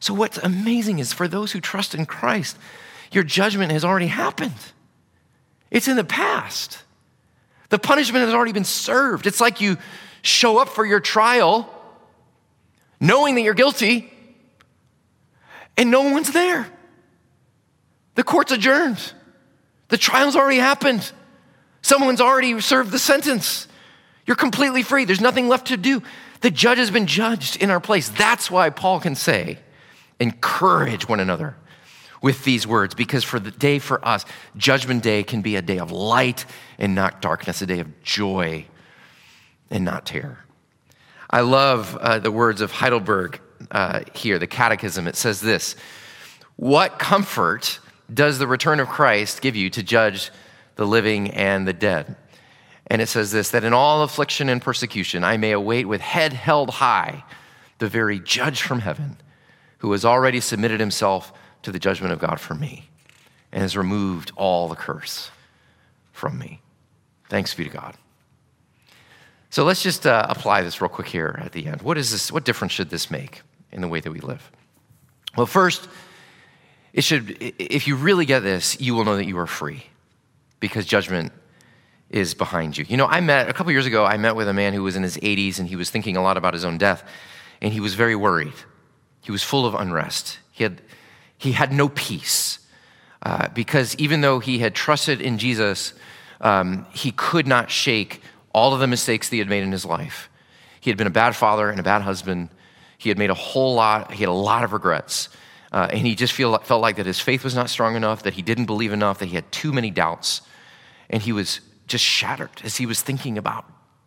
so, 0.00 0.12
what's 0.12 0.38
amazing 0.38 0.98
is 0.98 1.12
for 1.12 1.28
those 1.28 1.52
who 1.52 1.60
trust 1.60 1.94
in 1.94 2.06
Christ, 2.06 2.56
your 3.14 3.24
judgment 3.24 3.72
has 3.72 3.84
already 3.84 4.06
happened. 4.06 4.54
It's 5.70 5.88
in 5.88 5.96
the 5.96 6.04
past. 6.04 6.82
The 7.70 7.78
punishment 7.78 8.24
has 8.24 8.34
already 8.34 8.52
been 8.52 8.64
served. 8.64 9.26
It's 9.26 9.40
like 9.40 9.60
you 9.60 9.78
show 10.20 10.58
up 10.58 10.68
for 10.68 10.84
your 10.84 11.00
trial 11.00 11.68
knowing 13.00 13.34
that 13.34 13.40
you're 13.40 13.54
guilty 13.54 14.12
and 15.76 15.90
no 15.90 16.02
one's 16.02 16.30
there. 16.32 16.66
The 18.14 18.22
court's 18.22 18.52
adjourned. 18.52 19.00
The 19.88 19.96
trial's 19.96 20.36
already 20.36 20.58
happened. 20.58 21.10
Someone's 21.80 22.20
already 22.20 22.60
served 22.60 22.92
the 22.92 22.98
sentence. 22.98 23.66
You're 24.26 24.36
completely 24.36 24.82
free. 24.82 25.04
There's 25.04 25.20
nothing 25.20 25.48
left 25.48 25.68
to 25.68 25.76
do. 25.76 26.02
The 26.42 26.50
judge 26.50 26.78
has 26.78 26.90
been 26.90 27.06
judged 27.06 27.56
in 27.56 27.70
our 27.70 27.80
place. 27.80 28.08
That's 28.10 28.50
why 28.50 28.70
Paul 28.70 29.00
can 29.00 29.14
say, 29.14 29.58
encourage 30.20 31.08
one 31.08 31.20
another 31.20 31.56
with 32.22 32.44
these 32.44 32.66
words 32.66 32.94
because 32.94 33.24
for 33.24 33.38
the 33.38 33.50
day 33.50 33.78
for 33.78 34.02
us, 34.06 34.24
Judgment 34.56 35.02
Day 35.02 35.22
can 35.22 35.42
be 35.42 35.56
a 35.56 35.62
day 35.62 35.78
of 35.78 35.90
light 35.90 36.46
and 36.78 36.94
not 36.94 37.20
darkness, 37.20 37.60
a 37.60 37.66
day 37.66 37.80
of 37.80 38.02
joy 38.02 38.64
and 39.70 39.84
not 39.84 40.06
terror. 40.06 40.38
I 41.28 41.40
love 41.40 41.96
uh, 41.96 42.18
the 42.18 42.30
words 42.30 42.60
of 42.60 42.70
Heidelberg 42.70 43.40
uh, 43.70 44.00
here, 44.14 44.38
the 44.38 44.46
Catechism. 44.46 45.06
It 45.06 45.16
says 45.16 45.40
this 45.40 45.76
What 46.56 46.98
comfort 46.98 47.80
does 48.12 48.38
the 48.38 48.46
return 48.46 48.80
of 48.80 48.88
Christ 48.88 49.40
give 49.42 49.56
you 49.56 49.70
to 49.70 49.82
judge 49.82 50.30
the 50.76 50.86
living 50.86 51.30
and 51.30 51.66
the 51.66 51.72
dead? 51.72 52.16
And 52.88 53.00
it 53.00 53.08
says 53.08 53.32
this 53.32 53.50
that 53.50 53.64
in 53.64 53.72
all 53.72 54.02
affliction 54.02 54.48
and 54.48 54.60
persecution, 54.60 55.24
I 55.24 55.38
may 55.38 55.52
await 55.52 55.86
with 55.86 56.00
head 56.00 56.32
held 56.32 56.70
high 56.70 57.24
the 57.78 57.88
very 57.88 58.20
judge 58.20 58.62
from 58.62 58.80
heaven 58.80 59.16
who 59.78 59.90
has 59.92 60.04
already 60.04 60.40
submitted 60.40 60.78
himself 60.78 61.32
to 61.62 61.72
the 61.72 61.78
judgment 61.78 62.12
of 62.12 62.18
God 62.18 62.40
for 62.40 62.54
me 62.54 62.88
and 63.52 63.62
has 63.62 63.76
removed 63.76 64.32
all 64.36 64.68
the 64.68 64.74
curse 64.74 65.30
from 66.12 66.38
me. 66.38 66.60
Thanks 67.28 67.54
be 67.54 67.64
to 67.64 67.70
God. 67.70 67.96
So 69.50 69.64
let's 69.64 69.82
just 69.82 70.06
uh, 70.06 70.26
apply 70.28 70.62
this 70.62 70.80
real 70.80 70.88
quick 70.88 71.08
here 71.08 71.38
at 71.42 71.52
the 71.52 71.66
end. 71.66 71.82
What 71.82 71.98
is 71.98 72.10
this? 72.10 72.32
What 72.32 72.44
difference 72.44 72.72
should 72.72 72.88
this 72.88 73.10
make 73.10 73.42
in 73.70 73.82
the 73.82 73.88
way 73.88 74.00
that 74.00 74.10
we 74.10 74.20
live? 74.20 74.50
Well, 75.36 75.46
first, 75.46 75.88
it 76.94 77.04
should. 77.04 77.36
If 77.58 77.86
you 77.86 77.96
really 77.96 78.24
get 78.24 78.40
this, 78.40 78.80
you 78.80 78.94
will 78.94 79.04
know 79.04 79.16
that 79.16 79.26
you 79.26 79.38
are 79.38 79.46
free, 79.46 79.84
because 80.58 80.86
judgment 80.86 81.32
is 82.08 82.32
behind 82.32 82.78
you. 82.78 82.86
You 82.88 82.96
know, 82.96 83.06
I 83.06 83.20
met 83.20 83.50
a 83.50 83.52
couple 83.52 83.72
years 83.72 83.86
ago. 83.86 84.06
I 84.06 84.16
met 84.16 84.36
with 84.36 84.48
a 84.48 84.54
man 84.54 84.72
who 84.72 84.82
was 84.82 84.96
in 84.96 85.02
his 85.02 85.18
80s, 85.18 85.58
and 85.58 85.68
he 85.68 85.76
was 85.76 85.90
thinking 85.90 86.16
a 86.16 86.22
lot 86.22 86.38
about 86.38 86.54
his 86.54 86.64
own 86.64 86.78
death, 86.78 87.04
and 87.60 87.74
he 87.74 87.80
was 87.80 87.94
very 87.94 88.16
worried. 88.16 88.54
He 89.20 89.32
was 89.32 89.42
full 89.42 89.66
of 89.66 89.74
unrest. 89.74 90.38
He 90.50 90.64
had 90.64 90.80
he 91.42 91.52
had 91.52 91.72
no 91.72 91.88
peace 91.88 92.60
uh, 93.22 93.48
because 93.48 93.96
even 93.96 94.20
though 94.20 94.38
he 94.38 94.60
had 94.60 94.76
trusted 94.76 95.20
in 95.20 95.38
Jesus, 95.38 95.92
um, 96.40 96.86
he 96.92 97.10
could 97.10 97.48
not 97.48 97.68
shake 97.68 98.22
all 98.54 98.72
of 98.72 98.78
the 98.78 98.86
mistakes 98.86 99.28
that 99.28 99.34
he 99.34 99.38
had 99.40 99.48
made 99.48 99.64
in 99.64 99.72
his 99.72 99.84
life. 99.84 100.30
He 100.80 100.88
had 100.88 100.96
been 100.96 101.08
a 101.08 101.10
bad 101.10 101.34
father 101.34 101.68
and 101.68 101.80
a 101.80 101.82
bad 101.82 102.02
husband. 102.02 102.48
He 102.96 103.08
had 103.08 103.18
made 103.18 103.30
a 103.30 103.34
whole 103.34 103.74
lot, 103.74 104.12
he 104.12 104.20
had 104.20 104.28
a 104.28 104.32
lot 104.32 104.62
of 104.62 104.72
regrets. 104.72 105.30
Uh, 105.72 105.88
and 105.90 106.06
he 106.06 106.14
just 106.14 106.32
feel, 106.32 106.56
felt 106.58 106.80
like 106.80 106.94
that 106.96 107.06
his 107.06 107.18
faith 107.18 107.42
was 107.42 107.56
not 107.56 107.68
strong 107.68 107.96
enough, 107.96 108.22
that 108.22 108.34
he 108.34 108.42
didn't 108.42 108.66
believe 108.66 108.92
enough, 108.92 109.18
that 109.18 109.26
he 109.26 109.34
had 109.34 109.50
too 109.50 109.72
many 109.72 109.90
doubts. 109.90 110.42
And 111.10 111.22
he 111.22 111.32
was 111.32 111.60
just 111.88 112.04
shattered 112.04 112.60
as 112.62 112.76
he 112.76 112.86
was 112.86 113.02
thinking 113.02 113.36
about 113.36 113.64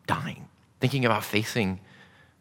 dying, 0.08 0.48
thinking 0.80 1.04
about 1.04 1.26
facing 1.26 1.82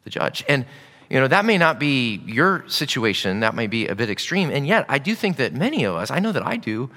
the 0.04 0.10
judge. 0.10 0.44
And 0.48 0.66
you 1.10 1.20
know, 1.20 1.28
that 1.28 1.44
may 1.44 1.58
not 1.58 1.78
be 1.78 2.22
your 2.26 2.68
situation, 2.68 3.40
that 3.40 3.54
may 3.54 3.66
be 3.66 3.86
a 3.86 3.94
bit 3.94 4.10
extreme. 4.10 4.50
And 4.50 4.66
yet, 4.66 4.86
I 4.88 4.98
do 4.98 5.14
think 5.14 5.36
that 5.36 5.52
many 5.52 5.84
of 5.84 5.94
us, 5.94 6.10
I 6.10 6.18
know 6.18 6.32
that 6.32 6.46
I 6.46 6.56
do, 6.56 6.90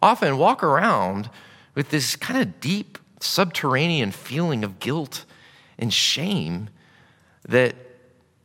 often 0.00 0.38
walk 0.38 0.62
around 0.62 1.30
with 1.74 1.90
this 1.90 2.16
kind 2.16 2.40
of 2.40 2.60
deep 2.60 2.98
subterranean 3.20 4.10
feeling 4.10 4.64
of 4.64 4.78
guilt 4.78 5.24
and 5.78 5.92
shame 5.92 6.70
that 7.48 7.74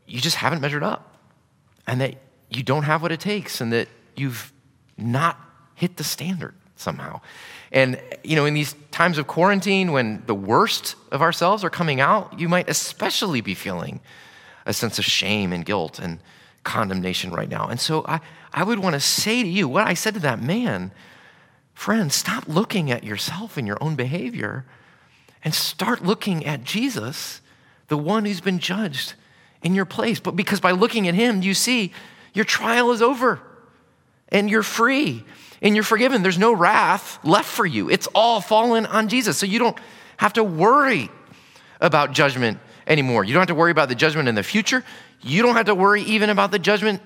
you 0.07 0.19
just 0.19 0.37
haven't 0.37 0.61
measured 0.61 0.83
up 0.83 1.17
and 1.87 2.01
that 2.01 2.15
you 2.49 2.63
don't 2.63 2.83
have 2.83 3.01
what 3.01 3.11
it 3.11 3.19
takes 3.19 3.61
and 3.61 3.73
that 3.73 3.87
you've 4.15 4.51
not 4.97 5.39
hit 5.75 5.97
the 5.97 6.03
standard 6.03 6.53
somehow. 6.75 7.21
And, 7.71 7.99
you 8.23 8.35
know, 8.35 8.45
in 8.45 8.53
these 8.53 8.75
times 8.91 9.17
of 9.17 9.27
quarantine 9.27 9.91
when 9.91 10.23
the 10.27 10.35
worst 10.35 10.95
of 11.11 11.21
ourselves 11.21 11.63
are 11.63 11.69
coming 11.69 11.99
out, 11.99 12.39
you 12.39 12.47
might 12.47 12.69
especially 12.69 13.41
be 13.41 13.55
feeling 13.55 13.99
a 14.65 14.73
sense 14.73 14.99
of 14.99 15.05
shame 15.05 15.53
and 15.53 15.65
guilt 15.65 15.99
and 15.99 16.19
condemnation 16.63 17.31
right 17.31 17.49
now. 17.49 17.67
And 17.67 17.79
so 17.79 18.05
I, 18.07 18.21
I 18.53 18.63
would 18.63 18.79
want 18.79 18.93
to 18.93 18.99
say 18.99 19.43
to 19.43 19.49
you 19.49 19.67
what 19.67 19.87
I 19.87 19.93
said 19.93 20.13
to 20.15 20.19
that 20.21 20.41
man 20.41 20.91
friend, 21.73 22.13
stop 22.13 22.47
looking 22.47 22.91
at 22.91 23.03
yourself 23.03 23.57
and 23.57 23.65
your 23.65 23.77
own 23.81 23.95
behavior 23.95 24.63
and 25.43 25.53
start 25.53 26.03
looking 26.03 26.45
at 26.45 26.63
Jesus, 26.63 27.41
the 27.87 27.97
one 27.97 28.25
who's 28.25 28.41
been 28.41 28.59
judged 28.59 29.15
in 29.63 29.73
your 29.73 29.85
place. 29.85 30.19
But 30.19 30.35
because 30.35 30.59
by 30.59 30.71
looking 30.71 31.07
at 31.07 31.15
him, 31.15 31.41
you 31.41 31.53
see 31.53 31.91
your 32.33 32.45
trial 32.45 32.91
is 32.91 33.01
over 33.01 33.41
and 34.29 34.49
you're 34.49 34.63
free 34.63 35.23
and 35.61 35.75
you're 35.75 35.83
forgiven. 35.83 36.21
There's 36.21 36.37
no 36.37 36.53
wrath 36.53 37.19
left 37.23 37.49
for 37.49 37.65
you. 37.65 37.89
It's 37.89 38.07
all 38.13 38.39
fallen 38.39 38.85
on 38.85 39.07
Jesus. 39.07 39.37
So 39.37 39.45
you 39.45 39.59
don't 39.59 39.77
have 40.17 40.33
to 40.33 40.43
worry 40.43 41.09
about 41.81 42.11
judgment 42.11 42.59
anymore. 42.87 43.23
You 43.23 43.33
don't 43.33 43.41
have 43.41 43.47
to 43.47 43.55
worry 43.55 43.71
about 43.71 43.89
the 43.89 43.95
judgment 43.95 44.27
in 44.27 44.35
the 44.35 44.43
future. 44.43 44.83
You 45.21 45.41
don't 45.41 45.55
have 45.55 45.67
to 45.67 45.75
worry 45.75 46.01
even 46.03 46.29
about 46.29 46.51
the 46.51 46.59
judgment 46.59 47.01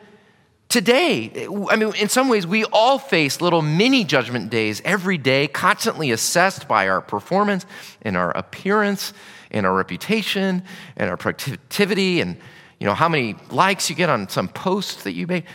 today. 0.69 1.47
I 1.69 1.75
mean, 1.75 1.93
in 1.95 2.09
some 2.09 2.29
ways, 2.29 2.45
we 2.45 2.65
all 2.65 2.99
face 2.99 3.41
little 3.41 3.61
mini 3.61 4.03
judgment 4.03 4.49
days 4.49 4.81
every 4.83 5.17
day, 5.17 5.47
constantly 5.47 6.11
assessed 6.11 6.67
by 6.67 6.87
our 6.89 7.01
performance 7.01 7.65
and 8.01 8.17
our 8.17 8.31
appearance 8.31 9.13
and 9.51 9.65
our 9.65 9.73
reputation 9.73 10.63
and 10.95 11.09
our 11.09 11.17
productivity 11.17 12.21
and 12.21 12.37
you 12.79 12.85
know 12.85 12.93
how 12.93 13.09
many 13.09 13.35
likes 13.49 13.89
you 13.89 13.95
get 13.95 14.09
on 14.09 14.29
some 14.29 14.47
posts 14.47 15.03
that 15.03 15.13
you 15.13 15.25
make. 15.25 15.45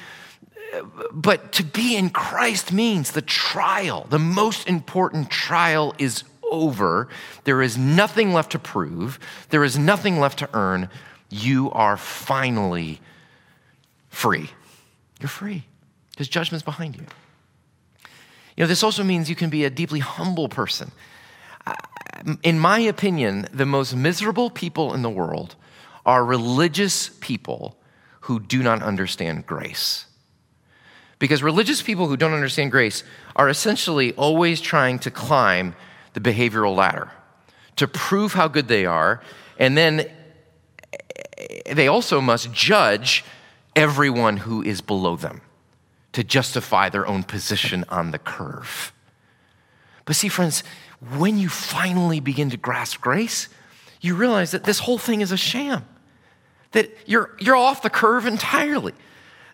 But 1.13 1.53
to 1.53 1.65
be 1.65 1.97
in 1.97 2.11
Christ 2.11 2.73
means 2.73 3.13
the 3.13 3.23
trial, 3.23 4.07
the 4.09 4.19
most 4.19 4.67
important 4.67 5.31
trial 5.31 5.95
is 5.99 6.25
over. 6.53 7.09
There 7.45 7.63
is 7.63 7.77
nothing 7.77 8.33
left 8.33 8.53
to 8.53 8.59
prove, 8.59 9.19
there 9.49 9.65
is 9.65 9.77
nothing 9.77 10.21
left 10.21 10.39
to 10.39 10.49
earn. 10.55 10.89
You 11.31 11.71
are 11.73 11.97
finally 11.97 13.01
free. 14.11 14.51
You're 15.19 15.29
free 15.29 15.65
because 16.11 16.29
judgment's 16.29 16.63
behind 16.63 16.95
you. 16.95 17.07
You 18.57 18.65
know, 18.65 18.69
this 18.69 18.83
also 18.83 19.03
means 19.03 19.31
you 19.31 19.35
can 19.35 19.51
be 19.51 19.65
a 19.65 19.71
deeply 19.71 20.01
humble 20.01 20.49
person. 20.49 20.93
In 22.43 22.59
my 22.59 22.79
opinion, 22.81 23.49
the 23.53 23.67
most 23.67 23.95
miserable 23.95 24.51
people 24.51 24.95
in 24.95 25.03
the 25.03 25.11
world 25.11 25.57
are 26.05 26.25
religious 26.25 27.09
people 27.21 27.77
who 28.23 28.39
do 28.39 28.63
not 28.63 28.83
understand 28.83 29.47
grace. 29.47 30.07
Because 31.19 31.43
religious 31.43 31.83
people 31.83 32.09
who 32.09 32.17
don't 32.17 32.35
understand 32.35 32.71
grace 32.71 33.05
are 33.37 33.49
essentially 33.49 34.13
always 34.15 34.61
trying 34.61 34.99
to 35.01 35.11
climb 35.11 35.75
the 36.15 36.21
behavioral 36.21 36.77
ladder 36.77 37.11
to 37.77 37.89
prove 37.89 38.33
how 38.35 38.49
good 38.49 38.69
they 38.69 38.87
are. 38.87 39.23
And 39.59 39.77
then 39.77 40.11
they 41.71 41.89
also 41.89 42.21
must 42.21 42.53
judge 42.53 43.25
everyone 43.75 44.39
who 44.39 44.63
is 44.63 44.81
below 44.81 45.17
them 45.17 45.41
to 46.13 46.23
justify 46.23 46.89
their 46.89 47.07
own 47.07 47.23
position 47.23 47.85
on 47.89 48.11
the 48.11 48.19
curve. 48.19 48.93
But 50.05 50.17
see, 50.17 50.29
friends, 50.29 50.63
when 51.17 51.39
you 51.39 51.49
finally 51.49 52.21
begin 52.21 52.51
to 52.51 52.57
grasp 52.57 53.01
grace, 53.01 53.49
you 54.01 54.15
realize 54.15 54.51
that 54.51 54.65
this 54.65 54.81
whole 54.81 54.99
thing 54.99 55.21
is 55.21 55.33
a 55.33 55.37
sham, 55.37 55.85
that 56.73 56.91
you're, 57.07 57.31
you're 57.39 57.57
off 57.57 57.83
the 57.83 57.91
curve 57.91 58.27
entirely, 58.27 58.93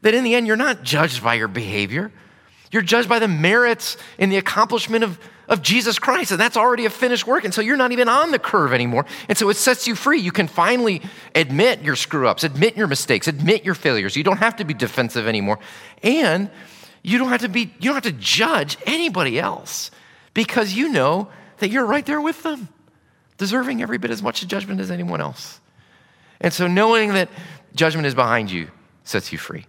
that 0.03 0.15
in 0.15 0.25
the 0.25 0.35
end, 0.35 0.47
you're 0.47 0.57
not 0.57 0.83
judged 0.83 1.23
by 1.23 1.35
your 1.35 1.49
behavior, 1.49 2.11
you're 2.73 2.83
judged 2.83 3.09
by 3.09 3.19
the 3.19 3.29
merits 3.29 3.97
and 4.19 4.33
the 4.33 4.37
accomplishment 4.37 5.05
of 5.05 5.19
of 5.49 5.63
Jesus 5.63 5.99
Christ, 5.99 6.31
and 6.31 6.39
that's 6.39 6.57
already 6.57 6.85
a 6.85 6.91
finished 6.91 7.27
work. 7.27 7.45
And 7.45 7.55
so 7.55 7.63
you're 7.63 7.77
not 7.77 7.93
even 7.93 8.09
on 8.09 8.31
the 8.31 8.39
curve 8.39 8.73
anymore. 8.73 9.07
And 9.29 9.39
so 9.39 9.49
it 9.49 9.55
sets 9.55 9.87
you 9.87 9.95
free. 9.95 10.21
You 10.21 10.31
can 10.31 10.47
finally 10.47 11.01
admit 11.35 11.83
your 11.83 11.97
screw 11.97 12.29
ups, 12.29 12.45
admit 12.45 12.77
your 12.77 12.87
mistakes, 12.87 13.29
admit 13.29 13.65
your 13.65 13.75
failures. 13.75 14.15
You 14.15 14.25
don't 14.25 14.39
have 14.39 14.57
to 14.57 14.65
be 14.65 14.75
defensive 14.75 15.27
anymore. 15.27 15.59
And 16.03 16.51
you 17.03 17.19
don't 17.19 17.31
have 17.31 17.41
to 17.41 17.49
be, 17.49 17.73
you 17.81 17.91
don't 17.91 17.95
have 17.95 18.03
to 18.05 18.13
judge 18.13 18.77
anybody 18.85 19.41
else 19.41 19.91
because 20.35 20.75
you 20.75 20.91
know 20.91 21.29
that 21.59 21.71
you're 21.71 21.87
right 21.87 22.05
there 22.05 22.21
with 22.21 22.43
them, 22.43 22.69
deserving 23.39 23.81
every 23.83 23.97
bit 23.99 24.11
as 24.11 24.23
much 24.23 24.47
judgment 24.47 24.81
as 24.81 24.91
anyone 24.91 25.21
else. 25.21 25.61
And 26.41 26.53
so 26.53 26.67
knowing 26.67 27.15
that 27.15 27.31
judgment 27.75 28.07
is 28.07 28.15
behind 28.15 28.51
you 28.51 28.71
sets 29.05 29.33
you 29.33 29.39
free. 29.39 29.65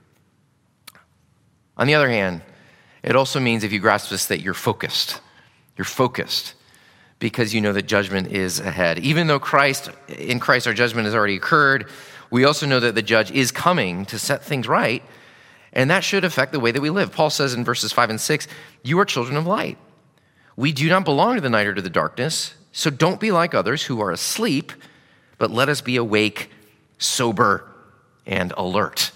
On 1.77 1.87
the 1.87 1.95
other 1.95 2.09
hand, 2.09 2.41
it 3.01 3.15
also 3.15 3.39
means 3.39 3.63
if 3.63 3.71
you 3.71 3.79
grasp 3.79 4.09
this 4.09 4.25
that 4.25 4.41
you're 4.41 4.53
focused 4.53 5.21
you're 5.79 5.85
focused 5.85 6.55
because 7.19 7.53
you 7.53 7.61
know 7.61 7.71
that 7.71 7.83
judgment 7.83 8.27
is 8.33 8.59
ahead. 8.59 8.99
Even 8.99 9.27
though 9.27 9.39
Christ, 9.39 9.89
in 10.09 10.37
Christ, 10.37 10.67
our 10.67 10.73
judgment 10.73 11.05
has 11.05 11.15
already 11.15 11.37
occurred, 11.37 11.87
we 12.29 12.43
also 12.43 12.65
know 12.65 12.81
that 12.81 12.95
the 12.95 13.01
judge 13.01 13.31
is 13.31 13.49
coming 13.49 14.05
to 14.07 14.19
set 14.19 14.43
things 14.43 14.67
right, 14.67 15.01
and 15.71 15.89
that 15.89 16.03
should 16.03 16.25
affect 16.25 16.51
the 16.51 16.59
way 16.59 16.71
that 16.71 16.81
we 16.81 16.89
live. 16.89 17.13
Paul 17.13 17.29
says 17.29 17.53
in 17.53 17.63
verses 17.63 17.93
5 17.93 18.09
and 18.09 18.19
6, 18.19 18.47
You 18.83 18.99
are 18.99 19.05
children 19.05 19.37
of 19.37 19.47
light. 19.47 19.77
We 20.57 20.73
do 20.73 20.89
not 20.89 21.05
belong 21.05 21.35
to 21.35 21.41
the 21.41 21.49
night 21.49 21.67
or 21.67 21.73
to 21.73 21.81
the 21.81 21.89
darkness, 21.89 22.55
so 22.73 22.89
don't 22.89 23.21
be 23.21 23.31
like 23.31 23.53
others 23.53 23.83
who 23.83 24.01
are 24.01 24.11
asleep, 24.11 24.73
but 25.37 25.49
let 25.49 25.69
us 25.69 25.79
be 25.79 25.95
awake, 25.95 26.51
sober, 26.97 27.65
and 28.25 28.51
alert. 28.57 29.11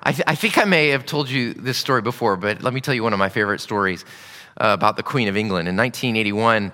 I, 0.00 0.12
th- 0.12 0.24
I 0.28 0.36
think 0.36 0.58
I 0.58 0.64
may 0.64 0.90
have 0.90 1.06
told 1.06 1.28
you 1.28 1.54
this 1.54 1.76
story 1.76 2.02
before, 2.02 2.36
but 2.36 2.62
let 2.62 2.72
me 2.72 2.80
tell 2.80 2.94
you 2.94 3.02
one 3.02 3.12
of 3.12 3.18
my 3.18 3.30
favorite 3.30 3.60
stories 3.60 4.04
uh, 4.58 4.68
about 4.68 4.96
the 4.96 5.02
Queen 5.02 5.28
of 5.28 5.36
England. 5.36 5.68
In 5.68 5.76
1981, 5.76 6.72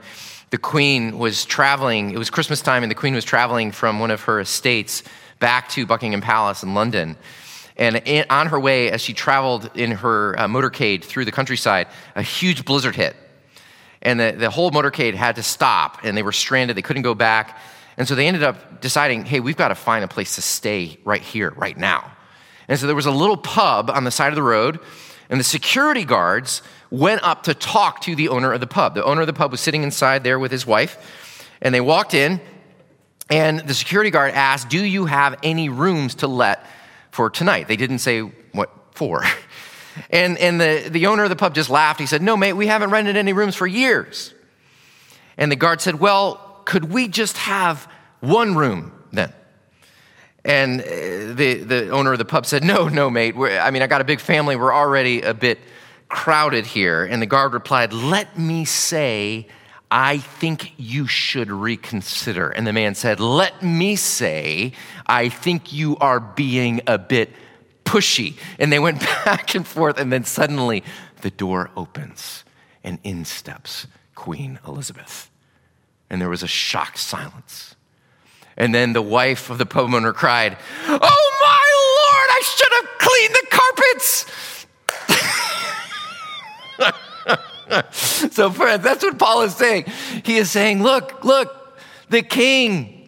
the 0.50 0.58
Queen 0.58 1.18
was 1.18 1.44
traveling, 1.44 2.10
it 2.10 2.18
was 2.18 2.30
Christmas 2.30 2.60
time, 2.60 2.82
and 2.82 2.90
the 2.90 2.94
Queen 2.94 3.14
was 3.14 3.24
traveling 3.24 3.72
from 3.72 3.98
one 3.98 4.10
of 4.10 4.22
her 4.22 4.40
estates 4.40 5.02
back 5.38 5.68
to 5.70 5.86
Buckingham 5.86 6.20
Palace 6.20 6.62
in 6.62 6.74
London. 6.74 7.16
And 7.76 7.96
in, 8.04 8.26
on 8.28 8.48
her 8.48 8.60
way, 8.60 8.90
as 8.90 9.00
she 9.00 9.14
traveled 9.14 9.70
in 9.74 9.92
her 9.92 10.38
uh, 10.38 10.46
motorcade 10.46 11.04
through 11.04 11.24
the 11.24 11.32
countryside, 11.32 11.88
a 12.14 12.22
huge 12.22 12.64
blizzard 12.64 12.94
hit. 12.94 13.16
And 14.02 14.20
the, 14.20 14.32
the 14.32 14.50
whole 14.50 14.70
motorcade 14.70 15.14
had 15.14 15.36
to 15.36 15.42
stop, 15.42 15.98
and 16.04 16.16
they 16.16 16.22
were 16.22 16.32
stranded. 16.32 16.76
They 16.76 16.82
couldn't 16.82 17.02
go 17.02 17.14
back. 17.14 17.58
And 17.96 18.06
so 18.06 18.14
they 18.14 18.26
ended 18.26 18.42
up 18.42 18.80
deciding 18.80 19.24
hey, 19.24 19.40
we've 19.40 19.56
got 19.56 19.68
to 19.68 19.74
find 19.74 20.04
a 20.04 20.08
place 20.08 20.34
to 20.36 20.42
stay 20.42 20.98
right 21.04 21.22
here, 21.22 21.50
right 21.56 21.76
now. 21.76 22.12
And 22.68 22.78
so 22.78 22.86
there 22.86 22.96
was 22.96 23.06
a 23.06 23.10
little 23.10 23.36
pub 23.36 23.90
on 23.90 24.04
the 24.04 24.10
side 24.10 24.28
of 24.28 24.34
the 24.34 24.42
road, 24.42 24.80
and 25.32 25.40
the 25.40 25.44
security 25.44 26.04
guards 26.04 26.60
went 26.90 27.22
up 27.22 27.44
to 27.44 27.54
talk 27.54 28.02
to 28.02 28.14
the 28.14 28.28
owner 28.28 28.52
of 28.52 28.60
the 28.60 28.66
pub. 28.66 28.94
The 28.94 29.02
owner 29.02 29.22
of 29.22 29.26
the 29.26 29.32
pub 29.32 29.50
was 29.50 29.62
sitting 29.62 29.82
inside 29.82 30.24
there 30.24 30.38
with 30.38 30.52
his 30.52 30.66
wife, 30.66 31.48
and 31.62 31.74
they 31.74 31.80
walked 31.80 32.12
in, 32.12 32.38
and 33.30 33.60
the 33.60 33.72
security 33.72 34.10
guard 34.10 34.34
asked, 34.34 34.68
Do 34.68 34.84
you 34.84 35.06
have 35.06 35.38
any 35.42 35.70
rooms 35.70 36.16
to 36.16 36.26
let 36.28 36.66
for 37.12 37.30
tonight? 37.30 37.66
They 37.66 37.76
didn't 37.76 37.98
say 37.98 38.20
what 38.20 38.70
for. 38.92 39.24
And, 40.08 40.38
and 40.38 40.58
the, 40.58 40.88
the 40.88 41.06
owner 41.08 41.24
of 41.24 41.28
the 41.28 41.36
pub 41.36 41.54
just 41.54 41.68
laughed. 41.68 42.00
He 42.00 42.06
said, 42.06 42.22
No, 42.22 42.34
mate, 42.34 42.54
we 42.54 42.66
haven't 42.66 42.88
rented 42.88 43.14
any 43.14 43.34
rooms 43.34 43.54
for 43.54 43.66
years. 43.66 44.32
And 45.36 45.52
the 45.52 45.56
guard 45.56 45.82
said, 45.82 46.00
Well, 46.00 46.62
could 46.64 46.90
we 46.90 47.08
just 47.08 47.36
have 47.36 47.86
one 48.20 48.54
room? 48.54 49.01
And 50.44 50.80
uh, 50.80 50.84
the, 51.34 51.62
the 51.64 51.90
owner 51.90 52.12
of 52.12 52.18
the 52.18 52.24
pub 52.24 52.46
said, 52.46 52.64
No, 52.64 52.88
no, 52.88 53.10
mate. 53.10 53.36
We're, 53.36 53.58
I 53.58 53.70
mean, 53.70 53.82
I 53.82 53.86
got 53.86 54.00
a 54.00 54.04
big 54.04 54.20
family. 54.20 54.56
We're 54.56 54.74
already 54.74 55.22
a 55.22 55.34
bit 55.34 55.58
crowded 56.08 56.66
here. 56.66 57.04
And 57.04 57.22
the 57.22 57.26
guard 57.26 57.52
replied, 57.52 57.92
Let 57.92 58.38
me 58.38 58.64
say, 58.64 59.46
I 59.90 60.18
think 60.18 60.72
you 60.78 61.06
should 61.06 61.50
reconsider. 61.50 62.48
And 62.48 62.66
the 62.66 62.72
man 62.72 62.94
said, 62.94 63.20
Let 63.20 63.62
me 63.62 63.94
say, 63.96 64.72
I 65.06 65.28
think 65.28 65.72
you 65.72 65.96
are 65.98 66.18
being 66.18 66.80
a 66.86 66.98
bit 66.98 67.30
pushy. 67.84 68.36
And 68.58 68.72
they 68.72 68.78
went 68.78 69.00
back 69.24 69.54
and 69.54 69.66
forth, 69.66 69.98
and 69.98 70.12
then 70.12 70.24
suddenly 70.24 70.82
the 71.20 71.30
door 71.30 71.70
opens, 71.76 72.44
and 72.82 72.98
in 73.04 73.24
steps 73.24 73.86
Queen 74.14 74.58
Elizabeth. 74.66 75.30
And 76.10 76.20
there 76.20 76.28
was 76.28 76.42
a 76.42 76.48
shocked 76.48 76.98
silence. 76.98 77.71
And 78.56 78.74
then 78.74 78.92
the 78.92 79.02
wife 79.02 79.50
of 79.50 79.58
the 79.58 79.66
pub 79.66 79.92
owner 79.94 80.12
cried, 80.12 80.56
Oh 80.86 81.28
my 81.40 81.66
lord, 81.98 82.28
I 82.30 82.42
should 82.44 82.72
have 82.72 82.88
cleaned 82.98 83.34
the 83.34 83.46
carpets. 83.50 84.26
so, 88.34 88.50
friends, 88.50 88.82
that's 88.82 89.02
what 89.02 89.18
Paul 89.18 89.42
is 89.42 89.56
saying. 89.56 89.84
He 90.24 90.36
is 90.36 90.50
saying, 90.50 90.82
Look, 90.82 91.24
look, 91.24 91.78
the 92.10 92.22
king, 92.22 93.02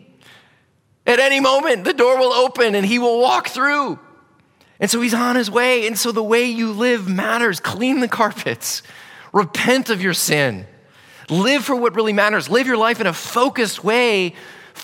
at 1.06 1.20
any 1.20 1.40
moment, 1.40 1.84
the 1.84 1.92
door 1.92 2.18
will 2.18 2.32
open 2.32 2.74
and 2.74 2.86
he 2.86 2.98
will 2.98 3.20
walk 3.20 3.48
through. 3.48 3.98
And 4.80 4.90
so 4.90 5.00
he's 5.00 5.14
on 5.14 5.36
his 5.36 5.50
way. 5.50 5.86
And 5.86 5.98
so 5.98 6.12
the 6.12 6.22
way 6.22 6.46
you 6.46 6.72
live 6.72 7.08
matters. 7.08 7.60
Clean 7.60 8.00
the 8.00 8.08
carpets, 8.08 8.82
repent 9.32 9.90
of 9.90 10.02
your 10.02 10.14
sin, 10.14 10.66
live 11.28 11.64
for 11.64 11.76
what 11.76 11.94
really 11.94 12.12
matters, 12.12 12.48
live 12.48 12.66
your 12.66 12.76
life 12.76 13.00
in 13.00 13.06
a 13.06 13.12
focused 13.12 13.84
way 13.84 14.34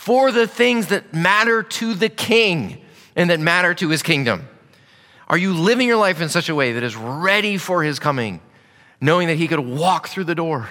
for 0.01 0.33
the 0.33 0.47
things 0.47 0.89
that 0.89 1.13
matter 1.13 1.63
to 1.63 1.95
the 1.95 2.09
king 2.09 2.81
and 3.17 3.31
that 3.31 3.41
matter 3.41 3.75
to 3.75 3.89
his 3.89 4.03
kingdom. 4.03 4.49
Are 5.29 5.39
you 5.39 5.55
living 5.55 5.87
your 5.87 5.97
life 5.97 6.21
in 6.21 6.29
such 6.29 6.49
a 6.49 6.55
way 6.55 6.73
that 6.73 6.83
is 6.83 6.97
ready 6.97 7.57
for 7.57 7.83
his 7.83 7.99
coming? 7.99 8.41
knowing 9.01 9.29
that 9.29 9.37
He 9.37 9.49
could 9.49 9.61
walk 9.61 10.09
through 10.09 10.25
the 10.25 10.35
door 10.35 10.69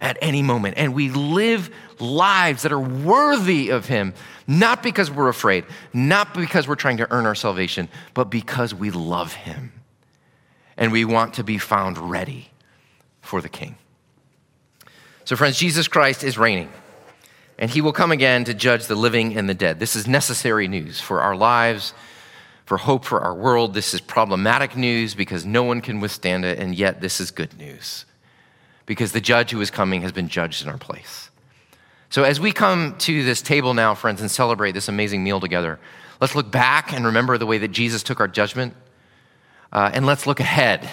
at 0.00 0.18
any 0.20 0.42
moment. 0.42 0.74
And 0.76 0.94
we 0.94 1.10
live 1.10 1.70
lives 1.98 2.62
that 2.62 2.72
are 2.72 2.80
worthy 2.80 3.70
of 3.70 3.86
Him, 3.86 4.14
not 4.46 4.82
because 4.82 5.10
we're 5.10 5.28
afraid, 5.28 5.64
not 5.92 6.34
because 6.34 6.66
we're 6.66 6.74
trying 6.74 6.98
to 6.98 7.10
earn 7.12 7.26
our 7.26 7.34
salvation, 7.34 7.88
but 8.14 8.30
because 8.30 8.74
we 8.74 8.90
love 8.90 9.34
Him. 9.34 9.72
And 10.76 10.92
we 10.92 11.04
want 11.04 11.34
to 11.34 11.44
be 11.44 11.58
found 11.58 11.96
ready 11.98 12.50
for 13.20 13.40
the 13.40 13.48
King. 13.48 13.76
So, 15.24 15.36
friends, 15.36 15.58
Jesus 15.58 15.88
Christ 15.88 16.22
is 16.22 16.38
reigning, 16.38 16.70
and 17.58 17.70
He 17.70 17.80
will 17.80 17.92
come 17.92 18.12
again 18.12 18.44
to 18.44 18.54
judge 18.54 18.86
the 18.86 18.94
living 18.94 19.36
and 19.36 19.48
the 19.48 19.54
dead. 19.54 19.78
This 19.78 19.96
is 19.96 20.06
necessary 20.06 20.68
news 20.68 21.00
for 21.00 21.20
our 21.20 21.36
lives 21.36 21.94
for 22.66 22.76
hope 22.76 23.04
for 23.04 23.20
our 23.20 23.34
world. 23.34 23.72
This 23.72 23.94
is 23.94 24.00
problematic 24.00 24.76
news 24.76 25.14
because 25.14 25.46
no 25.46 25.62
one 25.62 25.80
can 25.80 26.00
withstand 26.00 26.44
it, 26.44 26.58
and 26.58 26.74
yet 26.74 27.00
this 27.00 27.20
is 27.20 27.30
good 27.30 27.56
news 27.56 28.04
because 28.84 29.12
the 29.12 29.20
judge 29.20 29.52
who 29.52 29.60
is 29.60 29.70
coming 29.70 30.02
has 30.02 30.12
been 30.12 30.28
judged 30.28 30.62
in 30.62 30.68
our 30.68 30.76
place. 30.76 31.30
So, 32.10 32.24
as 32.24 32.38
we 32.38 32.52
come 32.52 32.96
to 32.98 33.24
this 33.24 33.40
table 33.40 33.72
now, 33.72 33.94
friends, 33.94 34.20
and 34.20 34.30
celebrate 34.30 34.72
this 34.72 34.88
amazing 34.88 35.24
meal 35.24 35.40
together, 35.40 35.78
let's 36.20 36.34
look 36.34 36.50
back 36.50 36.92
and 36.92 37.06
remember 37.06 37.38
the 37.38 37.46
way 37.46 37.58
that 37.58 37.68
Jesus 37.68 38.02
took 38.02 38.20
our 38.20 38.28
judgment. 38.28 38.74
Uh, 39.72 39.90
and 39.92 40.06
let's 40.06 40.26
look 40.26 40.40
ahead 40.40 40.88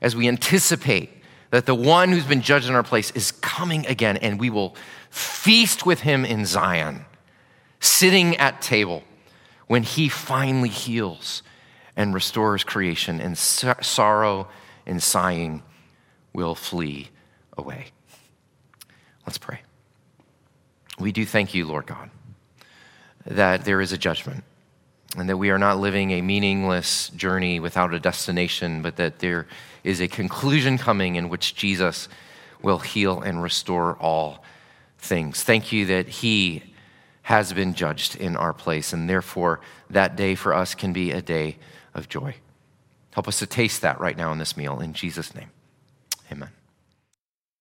as 0.00 0.16
we 0.16 0.26
anticipate 0.28 1.10
that 1.50 1.66
the 1.66 1.74
one 1.74 2.10
who's 2.10 2.26
been 2.26 2.42
judged 2.42 2.68
in 2.68 2.74
our 2.74 2.82
place 2.82 3.10
is 3.12 3.32
coming 3.32 3.86
again, 3.86 4.16
and 4.16 4.38
we 4.38 4.50
will 4.50 4.74
feast 5.12 5.84
with 5.84 6.00
him 6.00 6.24
in 6.24 6.46
Zion, 6.46 7.04
sitting 7.78 8.36
at 8.38 8.62
table 8.62 9.04
when 9.66 9.82
he 9.82 10.08
finally 10.08 10.70
heals 10.70 11.42
and 11.94 12.14
restores 12.14 12.64
creation, 12.64 13.20
and 13.20 13.36
sorrow 13.36 14.48
and 14.86 15.02
sighing 15.02 15.62
will 16.32 16.54
flee 16.54 17.10
away. 17.58 17.86
Let's 19.26 19.36
pray. 19.36 19.60
We 20.98 21.12
do 21.12 21.26
thank 21.26 21.52
you, 21.52 21.66
Lord 21.66 21.86
God, 21.86 22.10
that 23.26 23.66
there 23.66 23.82
is 23.82 23.92
a 23.92 23.98
judgment 23.98 24.44
and 25.18 25.28
that 25.28 25.36
we 25.36 25.50
are 25.50 25.58
not 25.58 25.78
living 25.78 26.12
a 26.12 26.22
meaningless 26.22 27.10
journey 27.10 27.60
without 27.60 27.92
a 27.92 28.00
destination, 28.00 28.80
but 28.80 28.96
that 28.96 29.18
there 29.18 29.46
is 29.84 30.00
a 30.00 30.08
conclusion 30.08 30.78
coming 30.78 31.16
in 31.16 31.28
which 31.28 31.54
Jesus 31.54 32.08
will 32.62 32.78
heal 32.78 33.20
and 33.20 33.42
restore 33.42 33.96
all 33.98 34.42
things. 35.02 35.42
Thank 35.42 35.72
you 35.72 35.84
that 35.86 36.08
He 36.08 36.62
has 37.22 37.52
been 37.52 37.74
judged 37.74 38.16
in 38.16 38.36
our 38.36 38.54
place, 38.54 38.92
and 38.92 39.08
therefore 39.08 39.60
that 39.90 40.16
day 40.16 40.34
for 40.34 40.54
us 40.54 40.74
can 40.74 40.92
be 40.92 41.10
a 41.10 41.20
day 41.20 41.58
of 41.94 42.08
joy. 42.08 42.34
Help 43.12 43.28
us 43.28 43.38
to 43.40 43.46
taste 43.46 43.82
that 43.82 44.00
right 44.00 44.16
now 44.16 44.32
in 44.32 44.38
this 44.38 44.56
meal. 44.56 44.80
In 44.80 44.94
Jesus' 44.94 45.34
name. 45.34 45.50